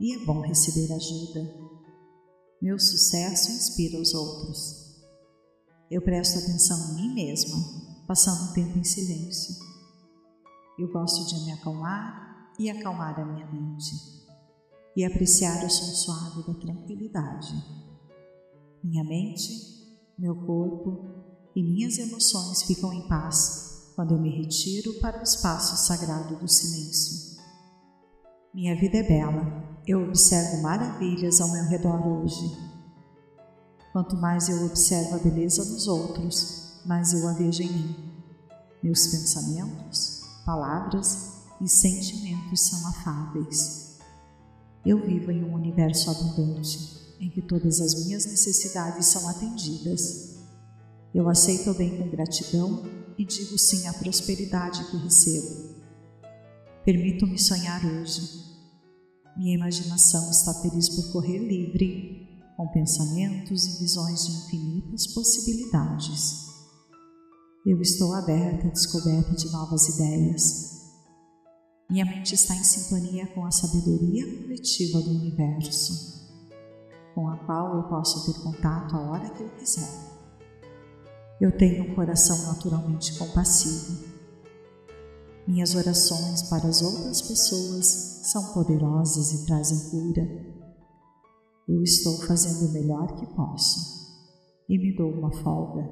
e 0.00 0.16
é 0.16 0.24
bom 0.24 0.40
receber 0.40 0.92
ajuda. 0.92 1.40
Meu 2.61 2.78
sucesso 2.78 3.52
inspira 3.52 4.00
os 4.00 4.14
outros. 4.14 4.80
Eu 5.90 6.00
presto 6.00 6.38
atenção 6.38 6.92
em 6.92 6.94
mim 6.94 7.14
mesma, 7.14 7.57
passando 8.07 8.50
um 8.50 8.53
tempo 8.53 8.79
em 8.79 8.85
silêncio. 8.85 9.57
Eu 10.79 10.88
gosto 10.92 11.26
de 11.26 11.44
me 11.44 11.53
acalmar 11.53 12.53
e 12.59 12.70
acalmar 12.70 13.18
a 13.18 13.24
minha 13.24 13.46
mente 13.50 14.20
e 14.96 15.05
apreciar 15.05 15.64
o 15.64 15.70
som 15.70 15.87
suave 15.87 16.46
da 16.46 16.55
tranquilidade. 16.55 17.53
Minha 18.85 19.03
mente, 19.03 19.50
meu 20.18 20.37
corpo 20.46 21.07
e 21.57 21.62
minhas 21.62 21.98
emoções 21.98 22.62
ficam 22.62 22.92
em 22.92 23.09
paz 23.09 23.92
quando 23.96 24.14
eu 24.14 24.20
me 24.20 24.31
retiro 24.31 24.94
para 25.00 25.18
o 25.18 25.22
espaço 25.22 25.76
sagrado 25.87 26.37
do 26.37 26.48
silêncio. 26.48 27.40
Minha 28.55 28.76
vida 28.76 28.98
é 28.98 29.03
bela, 29.03 29.83
eu 29.87 30.07
observo 30.07 30.62
maravilhas 30.62 31.40
ao 31.40 31.50
meu 31.50 31.64
redor 31.64 32.07
hoje. 32.07 32.69
Quanto 33.92 34.16
mais 34.16 34.48
eu 34.48 34.64
observo 34.66 35.16
a 35.16 35.18
beleza 35.18 35.64
dos 35.64 35.88
outros, 35.88 36.81
mais 36.87 37.12
eu 37.12 37.26
a 37.29 37.33
vejo 37.33 37.62
em 37.62 37.72
mim. 37.72 37.96
Meus 38.83 39.09
pensamentos, 39.09 40.22
palavras 40.46 41.40
e 41.61 41.68
sentimentos 41.68 42.61
são 42.61 42.87
afáveis. 42.88 43.98
Eu 44.87 45.05
vivo 45.05 45.31
em 45.31 45.44
um 45.44 45.55
universo 45.55 46.11
abundante 46.11 47.00
em 47.20 47.29
que 47.29 47.42
todas 47.42 47.81
as 47.81 48.07
minhas 48.07 48.24
necessidades 48.24 49.07
são 49.07 49.29
atendidas. 49.29 50.38
Eu 51.14 51.29
aceito 51.29 51.70
o 51.70 51.74
bem 51.74 51.98
com 51.98 52.09
gratidão 52.09 52.83
e 53.18 53.24
digo 53.24 53.59
sim 53.59 53.87
à 53.87 53.92
prosperidade 53.92 54.85
que 54.90 54.96
recebo. 54.96 55.74
Permito-me 56.85 57.38
sonhar 57.38 57.85
hoje. 57.85 58.48
Minha 59.37 59.57
imaginação 59.57 60.31
está 60.31 60.55
feliz 60.55 60.88
por 60.88 61.12
correr 61.12 61.38
livre, 61.38 62.19
com 62.61 62.68
pensamentos 62.68 63.64
e 63.64 63.79
visões 63.79 64.27
de 64.27 64.33
infinitas 64.33 65.07
possibilidades. 65.07 66.46
Eu 67.64 67.81
estou 67.81 68.12
aberta 68.12 68.66
à 68.66 68.70
descoberta 68.70 69.35
de 69.35 69.51
novas 69.51 69.88
ideias. 69.88 70.79
Minha 71.88 72.05
mente 72.05 72.35
está 72.35 72.55
em 72.55 72.62
sintonia 72.62 73.27
com 73.29 73.46
a 73.46 73.51
sabedoria 73.51 74.42
coletiva 74.42 75.01
do 75.01 75.09
universo 75.09 76.20
com 77.14 77.29
a 77.29 77.38
qual 77.38 77.77
eu 77.77 77.83
posso 77.85 78.31
ter 78.31 78.38
contato 78.42 78.94
a 78.94 79.11
hora 79.11 79.31
que 79.31 79.42
eu 79.42 79.49
quiser. 79.57 79.88
Eu 81.40 81.57
tenho 81.57 81.90
um 81.90 81.94
coração 81.94 82.46
naturalmente 82.46 83.16
compassivo. 83.16 84.05
Minhas 85.49 85.75
orações 85.75 86.42
para 86.42 86.68
as 86.68 86.83
outras 86.83 87.23
pessoas 87.23 87.87
são 88.25 88.53
poderosas 88.53 89.33
e 89.33 89.46
trazem 89.46 89.90
cura. 89.90 90.60
Eu 91.70 91.83
estou 91.83 92.26
fazendo 92.26 92.68
o 92.68 92.72
melhor 92.72 93.14
que 93.16 93.26
posso 93.35 93.78
e 94.68 94.76
me 94.76 94.94
dou 94.96 95.11
uma 95.11 95.33
folga. 95.42 95.88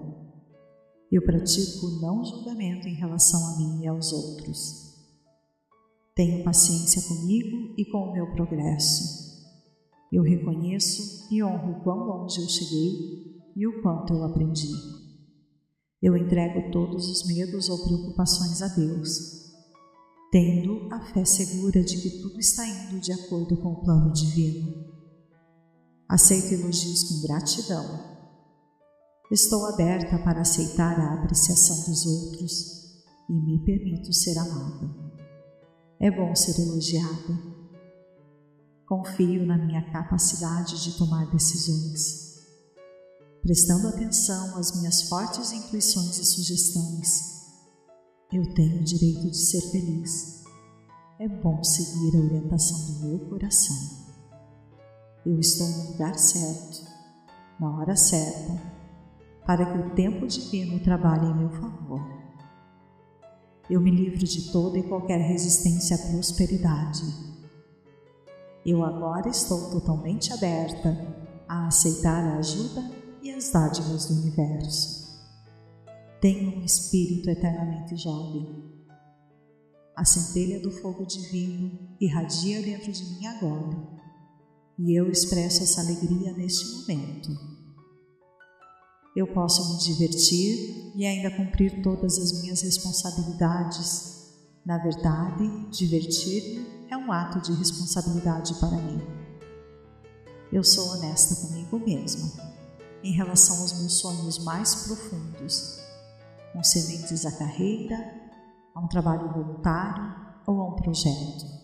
Eu 1.10 1.22
pratico 1.22 1.86
não 2.00 2.24
julgamento 2.24 2.88
em 2.88 2.94
relação 2.94 3.40
a 3.46 3.56
mim 3.58 3.82
e 3.82 3.86
aos 3.86 4.12
outros. 4.12 4.94
Tenho 6.14 6.44
paciência 6.44 7.02
comigo 7.02 7.74
e 7.78 7.84
com 7.84 7.98
o 7.98 8.12
meu 8.12 8.32
progresso 8.32 9.28
eu 10.10 10.22
reconheço 10.22 11.28
e 11.30 11.42
honro 11.42 11.72
o 11.72 11.82
quão 11.82 11.98
longe 11.98 12.40
eu 12.40 12.48
cheguei 12.48 13.36
e 13.54 13.66
o 13.66 13.82
quanto 13.82 14.14
eu 14.14 14.24
aprendi. 14.24 14.72
Eu 16.00 16.16
entrego 16.16 16.70
todos 16.70 17.08
os 17.08 17.26
medos 17.26 17.68
ou 17.68 17.84
preocupações 17.84 18.62
a 18.62 18.68
Deus, 18.68 19.52
tendo 20.30 20.88
a 20.92 21.00
fé 21.12 21.24
segura 21.24 21.82
de 21.82 22.00
que 22.00 22.22
tudo 22.22 22.38
está 22.38 22.66
indo 22.66 23.00
de 23.00 23.12
acordo 23.12 23.56
com 23.58 23.72
o 23.72 23.84
plano 23.84 24.12
divino. 24.12 24.87
Aceito 26.08 26.54
elogios 26.54 27.04
com 27.04 27.26
gratidão. 27.26 28.18
Estou 29.30 29.66
aberta 29.66 30.18
para 30.20 30.40
aceitar 30.40 30.98
a 30.98 31.14
apreciação 31.14 31.76
dos 31.84 32.06
outros 32.06 33.04
e 33.28 33.32
me 33.32 33.64
permito 33.64 34.12
ser 34.12 34.38
amada. 34.38 34.88
É 36.00 36.10
bom 36.10 36.34
ser 36.34 36.60
elogiada 36.62 37.58
Confio 38.88 39.44
na 39.44 39.58
minha 39.58 39.82
capacidade 39.92 40.82
de 40.82 40.96
tomar 40.96 41.30
decisões. 41.30 42.38
Prestando 43.42 43.86
atenção 43.86 44.56
às 44.56 44.74
minhas 44.78 45.02
fortes 45.02 45.52
intuições 45.52 46.18
e 46.18 46.24
sugestões, 46.24 47.20
eu 48.32 48.54
tenho 48.54 48.80
o 48.80 48.84
direito 48.84 49.30
de 49.30 49.36
ser 49.36 49.60
feliz. 49.70 50.42
É 51.20 51.28
bom 51.28 51.62
seguir 51.62 52.16
a 52.16 52.20
orientação 52.20 52.78
do 52.86 53.06
meu 53.06 53.18
coração. 53.28 53.97
Eu 55.28 55.38
estou 55.38 55.68
no 55.68 55.92
lugar 55.92 56.18
certo, 56.18 56.84
na 57.60 57.76
hora 57.76 57.94
certa, 57.94 58.60
para 59.46 59.64
que 59.64 59.78
o 59.78 59.94
tempo 59.94 60.26
divino 60.26 60.80
trabalhe 60.80 61.26
em 61.26 61.36
meu 61.36 61.50
favor. 61.50 62.00
Eu 63.70 63.80
me 63.80 63.90
livro 63.90 64.26
de 64.26 64.50
toda 64.50 64.78
e 64.78 64.82
qualquer 64.82 65.20
resistência 65.20 65.96
à 65.96 65.98
prosperidade 66.10 67.28
eu 68.70 68.84
agora 68.84 69.30
estou 69.30 69.70
totalmente 69.70 70.30
aberta 70.30 70.94
a 71.48 71.68
aceitar 71.68 72.22
a 72.22 72.36
ajuda 72.36 72.90
e 73.22 73.30
as 73.30 73.50
dádivas 73.50 74.06
do 74.06 74.20
universo. 74.20 75.08
Tenho 76.20 76.58
um 76.58 76.64
espírito 76.64 77.30
eternamente 77.30 77.96
jovem. 77.96 78.46
A 79.96 80.04
centelha 80.04 80.60
do 80.60 80.70
fogo 80.70 81.06
divino 81.06 81.96
irradia 81.98 82.60
dentro 82.60 82.92
de 82.92 83.04
mim 83.04 83.26
agora, 83.26 83.74
e 84.78 84.98
eu 84.98 85.10
expresso 85.10 85.62
essa 85.62 85.80
alegria 85.80 86.32
neste 86.32 86.66
momento. 86.76 87.30
Eu 89.16 89.26
posso 89.26 89.72
me 89.72 89.78
divertir 89.80 90.92
e 90.94 91.04
ainda 91.04 91.36
cumprir 91.36 91.82
todas 91.82 92.18
as 92.18 92.40
minhas 92.40 92.62
responsabilidades. 92.62 94.32
Na 94.64 94.78
verdade, 94.78 95.68
divertir-me 95.70 96.86
é 96.88 96.96
um 96.96 97.10
ato 97.10 97.40
de 97.40 97.52
responsabilidade 97.58 98.54
para 98.60 98.76
mim. 98.76 99.00
Eu 100.52 100.62
sou 100.62 100.88
honesta 100.92 101.46
comigo 101.46 101.78
mesma 101.80 102.48
em 103.02 103.12
relação 103.12 103.60
aos 103.60 103.78
meus 103.80 103.94
sonhos 103.94 104.38
mais 104.38 104.86
profundos, 104.86 105.80
com 106.52 106.60
à 107.26 107.32
carreira, 107.32 107.96
a 108.74 108.80
um 108.80 108.88
trabalho 108.88 109.32
voluntário 109.32 110.14
ou 110.46 110.60
a 110.60 110.68
um 110.68 110.76
projeto. 110.76 111.57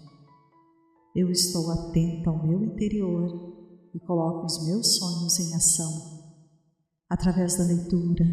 Eu 1.15 1.31
estou 1.31 1.71
atenta 1.71 2.29
ao 2.29 2.45
meu 2.45 2.61
interior 2.65 3.29
e 3.95 4.01
coloco 4.01 4.47
os 4.47 4.67
meus 4.67 4.97
sonhos 4.97 5.39
em 5.39 5.55
ação 5.55 6.25
através 7.09 7.57
da 7.57 7.63
leitura, 7.63 8.25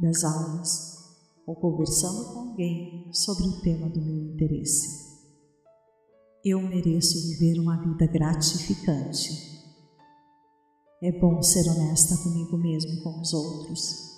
das 0.00 0.22
aulas 0.22 0.96
ou 1.44 1.56
conversando 1.56 2.32
com 2.32 2.38
alguém 2.50 3.12
sobre 3.12 3.42
o 3.48 3.60
tema 3.62 3.88
do 3.88 4.00
meu 4.00 4.32
interesse. 4.32 5.10
Eu 6.44 6.62
mereço 6.62 7.20
viver 7.20 7.58
uma 7.58 7.82
vida 7.82 8.06
gratificante. 8.06 9.50
É 11.02 11.10
bom 11.18 11.42
ser 11.42 11.68
honesta 11.68 12.16
comigo 12.18 12.56
mesmo 12.56 12.92
e 12.92 13.02
com 13.02 13.20
os 13.20 13.32
outros. 13.32 14.08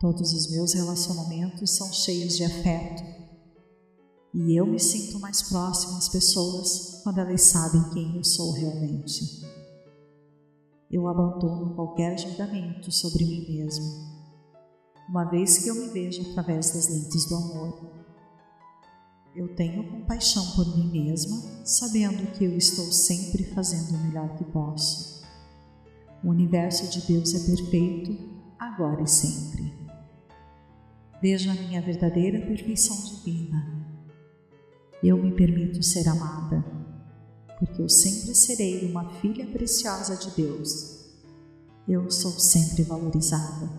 Todos 0.00 0.32
os 0.32 0.50
meus 0.50 0.72
relacionamentos 0.74 1.70
são 1.76 1.92
cheios 1.92 2.36
de 2.36 2.44
afeto 2.44 3.29
e 4.32 4.56
eu 4.56 4.66
me 4.66 4.78
sinto 4.78 5.18
mais 5.18 5.42
próximo 5.42 5.98
às 5.98 6.08
pessoas 6.08 7.00
quando 7.02 7.18
elas 7.18 7.42
sabem 7.42 7.90
quem 7.90 8.16
eu 8.16 8.24
sou 8.24 8.52
realmente. 8.52 9.44
Eu 10.90 11.08
abandono 11.08 11.74
qualquer 11.74 12.18
julgamento 12.18 12.90
sobre 12.90 13.24
mim 13.24 13.46
mesmo, 13.48 13.84
uma 15.08 15.24
vez 15.24 15.58
que 15.58 15.68
eu 15.68 15.74
me 15.74 15.88
vejo 15.88 16.30
através 16.30 16.70
das 16.70 16.88
lentes 16.88 17.26
do 17.26 17.34
amor 17.34 18.00
eu 19.34 19.54
tenho 19.54 19.88
compaixão 19.88 20.44
por 20.56 20.76
mim 20.76 20.90
mesma, 20.90 21.36
sabendo 21.64 22.32
que 22.32 22.44
eu 22.44 22.56
estou 22.56 22.86
sempre 22.90 23.44
fazendo 23.44 23.94
o 23.94 24.06
melhor 24.06 24.36
que 24.36 24.44
posso. 24.44 25.24
O 26.24 26.30
universo 26.30 26.90
de 26.90 27.06
Deus 27.06 27.32
é 27.34 27.46
perfeito, 27.46 28.18
agora 28.58 29.02
e 29.02 29.06
sempre. 29.06 29.72
Vejo 31.22 31.48
a 31.48 31.54
minha 31.54 31.80
verdadeira 31.80 32.44
perfeição 32.44 32.96
divina. 32.96 33.79
Eu 35.02 35.16
me 35.16 35.34
permito 35.34 35.82
ser 35.82 36.06
amada, 36.06 36.62
porque 37.58 37.80
eu 37.80 37.88
sempre 37.88 38.34
serei 38.34 38.90
uma 38.90 39.08
filha 39.20 39.46
preciosa 39.46 40.14
de 40.14 40.30
Deus. 40.36 41.00
Eu 41.88 42.10
sou 42.10 42.32
sempre 42.32 42.82
valorizada. 42.82 43.70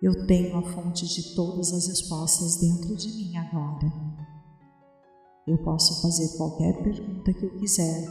Eu 0.00 0.26
tenho 0.26 0.56
a 0.56 0.62
fonte 0.72 1.06
de 1.06 1.34
todas 1.34 1.70
as 1.72 1.86
respostas 1.86 2.56
dentro 2.56 2.96
de 2.96 3.08
mim 3.08 3.36
agora. 3.36 3.92
Eu 5.46 5.58
posso 5.58 6.00
fazer 6.00 6.34
qualquer 6.38 6.82
pergunta 6.82 7.34
que 7.34 7.44
eu 7.44 7.58
quiser 7.58 8.08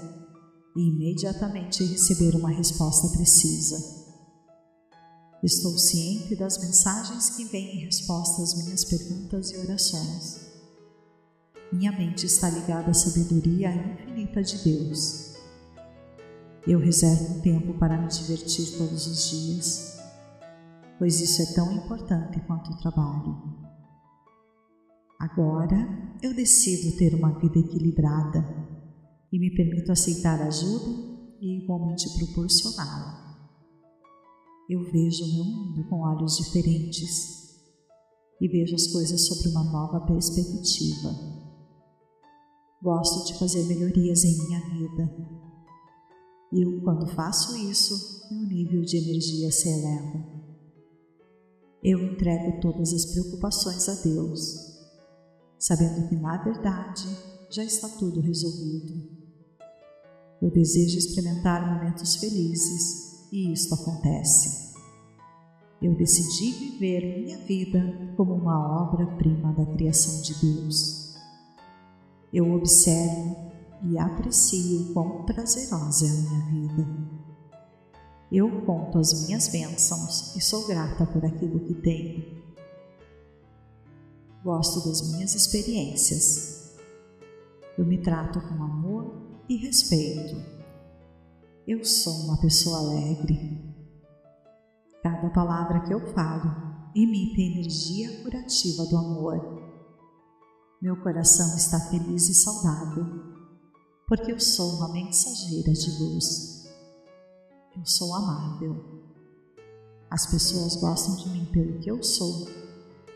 e 0.78 0.89
imediatamente 0.89 1.84
receber 1.84 2.36
uma 2.36 2.51
resposta 2.51 3.09
precisa. 3.17 3.78
Estou 5.43 5.76
ciente 5.78 6.36
das 6.36 6.59
mensagens 6.59 7.32
que 7.32 7.45
vêm 7.45 7.78
em 7.78 7.86
resposta 7.86 8.43
às 8.43 8.63
minhas 8.63 8.86
perguntas 8.86 9.49
e 9.49 9.57
orações. 9.57 10.42
Minha 11.74 11.91
mente 11.91 12.26
está 12.26 12.49
ligada 12.49 12.91
à 12.91 12.93
sabedoria 12.93 13.74
infinita 13.74 14.43
de 14.43 14.63
Deus. 14.63 15.34
Eu 16.67 16.80
reservo 16.80 17.38
um 17.38 17.41
tempo 17.41 17.74
para 17.80 17.99
me 17.99 18.07
divertir 18.07 18.78
todos 18.78 19.07
os 19.07 19.30
dias, 19.30 19.99
pois 20.99 21.19
isso 21.19 21.41
é 21.41 21.55
tão 21.55 21.74
importante 21.74 22.39
quanto 22.41 22.71
o 22.71 22.78
trabalho. 22.78 23.36
Agora 25.19 26.15
eu 26.21 26.34
decido 26.36 26.95
ter 26.97 27.15
uma 27.15 27.38
vida 27.39 27.57
equilibrada 27.59 28.45
e 29.32 29.39
me 29.39 29.53
permito 29.55 29.91
aceitar 29.91 30.41
ajuda 30.41 30.86
e 31.41 31.63
igualmente 31.63 32.07
proporcioná-la 32.17 33.24
eu 34.69 34.82
vejo 34.91 35.26
o 35.26 35.34
meu 35.34 35.43
mundo 35.43 35.84
com 35.89 35.99
olhos 35.99 36.38
diferentes 36.38 37.59
e 38.39 38.47
vejo 38.47 38.76
as 38.76 38.88
coisas 38.88 39.28
sobre 39.28 39.49
uma 39.49 39.63
nova 39.63 40.05
perspectiva. 40.05 41.32
Gosto 42.84 43.25
de 43.27 43.39
fazer 43.39 43.63
melhorias 43.63 44.25
em 44.25 44.38
minha 44.39 44.59
vida. 44.59 45.09
E 46.51 46.81
quando 46.81 47.07
faço 47.15 47.55
isso, 47.55 48.27
meu 48.29 48.45
nível 48.45 48.81
de 48.81 48.97
energia 48.97 49.49
se 49.53 49.69
eleva. 49.69 50.21
Eu 51.81 52.11
entrego 52.11 52.59
todas 52.59 52.91
as 52.91 53.05
preocupações 53.05 53.88
a 53.88 53.93
Deus, 54.03 54.57
sabendo 55.57 56.09
que 56.09 56.15
na 56.17 56.43
verdade 56.43 57.07
já 57.49 57.63
está 57.63 57.88
tudo 57.88 58.19
resolvido. 58.19 59.09
Eu 60.41 60.51
desejo 60.51 60.97
experimentar 60.97 61.65
momentos 61.65 62.17
felizes 62.17 63.29
e 63.31 63.53
isto 63.53 63.75
acontece. 63.75 64.73
Eu 65.81 65.95
decidi 65.95 66.51
viver 66.51 67.23
minha 67.23 67.38
vida 67.45 68.13
como 68.17 68.34
uma 68.34 68.84
obra-prima 68.84 69.53
da 69.53 69.65
criação 69.67 70.21
de 70.21 70.34
Deus. 70.41 71.02
Eu 72.34 72.51
observo 72.53 73.51
e 73.84 73.97
aprecio 73.97 74.93
quão 74.93 75.25
prazerosa 75.25 76.05
é 76.05 76.09
a 76.09 76.13
minha 76.13 76.67
vida. 76.75 76.88
Eu 78.31 78.65
conto 78.65 78.97
as 78.97 79.27
minhas 79.27 79.47
bênçãos 79.49 80.36
e 80.36 80.41
sou 80.41 80.65
grata 80.65 81.05
por 81.05 81.23
aquilo 81.23 81.59
que 81.59 81.75
tenho. 81.75 82.43
Gosto 84.43 84.89
das 84.89 85.11
minhas 85.11 85.36
experiências. 85.36 86.75
Eu 87.77 87.86
me 87.86 87.99
trato 88.01 88.41
com 88.41 88.63
amor 88.63 89.21
e 89.47 89.57
respeito 89.57 90.53
eu 91.65 91.86
sou 91.86 92.25
uma 92.25 92.41
pessoa 92.41 92.77
alegre. 92.79 93.57
Cada 95.01 95.29
palavra 95.29 95.79
que 95.79 95.93
eu 95.93 96.13
falo 96.13 96.91
emite 96.93 97.41
a 97.41 97.45
energia 97.45 98.21
curativa 98.21 98.86
do 98.86 98.97
amor. 98.97 99.62
Meu 100.84 100.97
coração 100.97 101.55
está 101.55 101.79
feliz 101.79 102.27
e 102.27 102.34
saudável, 102.34 103.05
porque 104.05 104.34
eu 104.34 104.38
sou 104.38 104.69
uma 104.75 104.91
mensageira 104.91 105.71
de 105.71 105.89
luz. 105.97 106.67
Eu 107.73 107.86
sou 107.86 108.13
amável. 108.13 108.84
As 110.11 110.25
pessoas 110.25 110.75
gostam 110.75 111.15
de 111.15 111.29
mim 111.29 111.45
pelo 111.53 111.79
que 111.79 111.89
eu 111.89 112.03
sou 112.03 112.49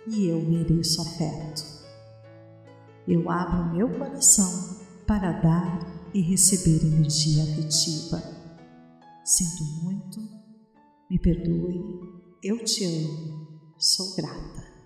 e 0.08 0.28
eu 0.28 0.42
mereço 0.44 1.02
afeto. 1.02 1.62
Eu 3.06 3.30
abro 3.30 3.76
meu 3.76 4.00
coração 4.00 4.78
para 5.06 5.34
dar 5.34 6.10
e 6.14 6.22
receber 6.22 6.86
energia 6.86 7.44
afetiva. 7.44 8.24
Sinto 9.26 9.66
muito, 9.84 10.22
me 11.10 11.20
perdoe, 11.20 11.84
eu 12.42 12.64
te 12.64 12.86
amo, 12.86 13.76
sou 13.78 14.16
grata. 14.16 14.77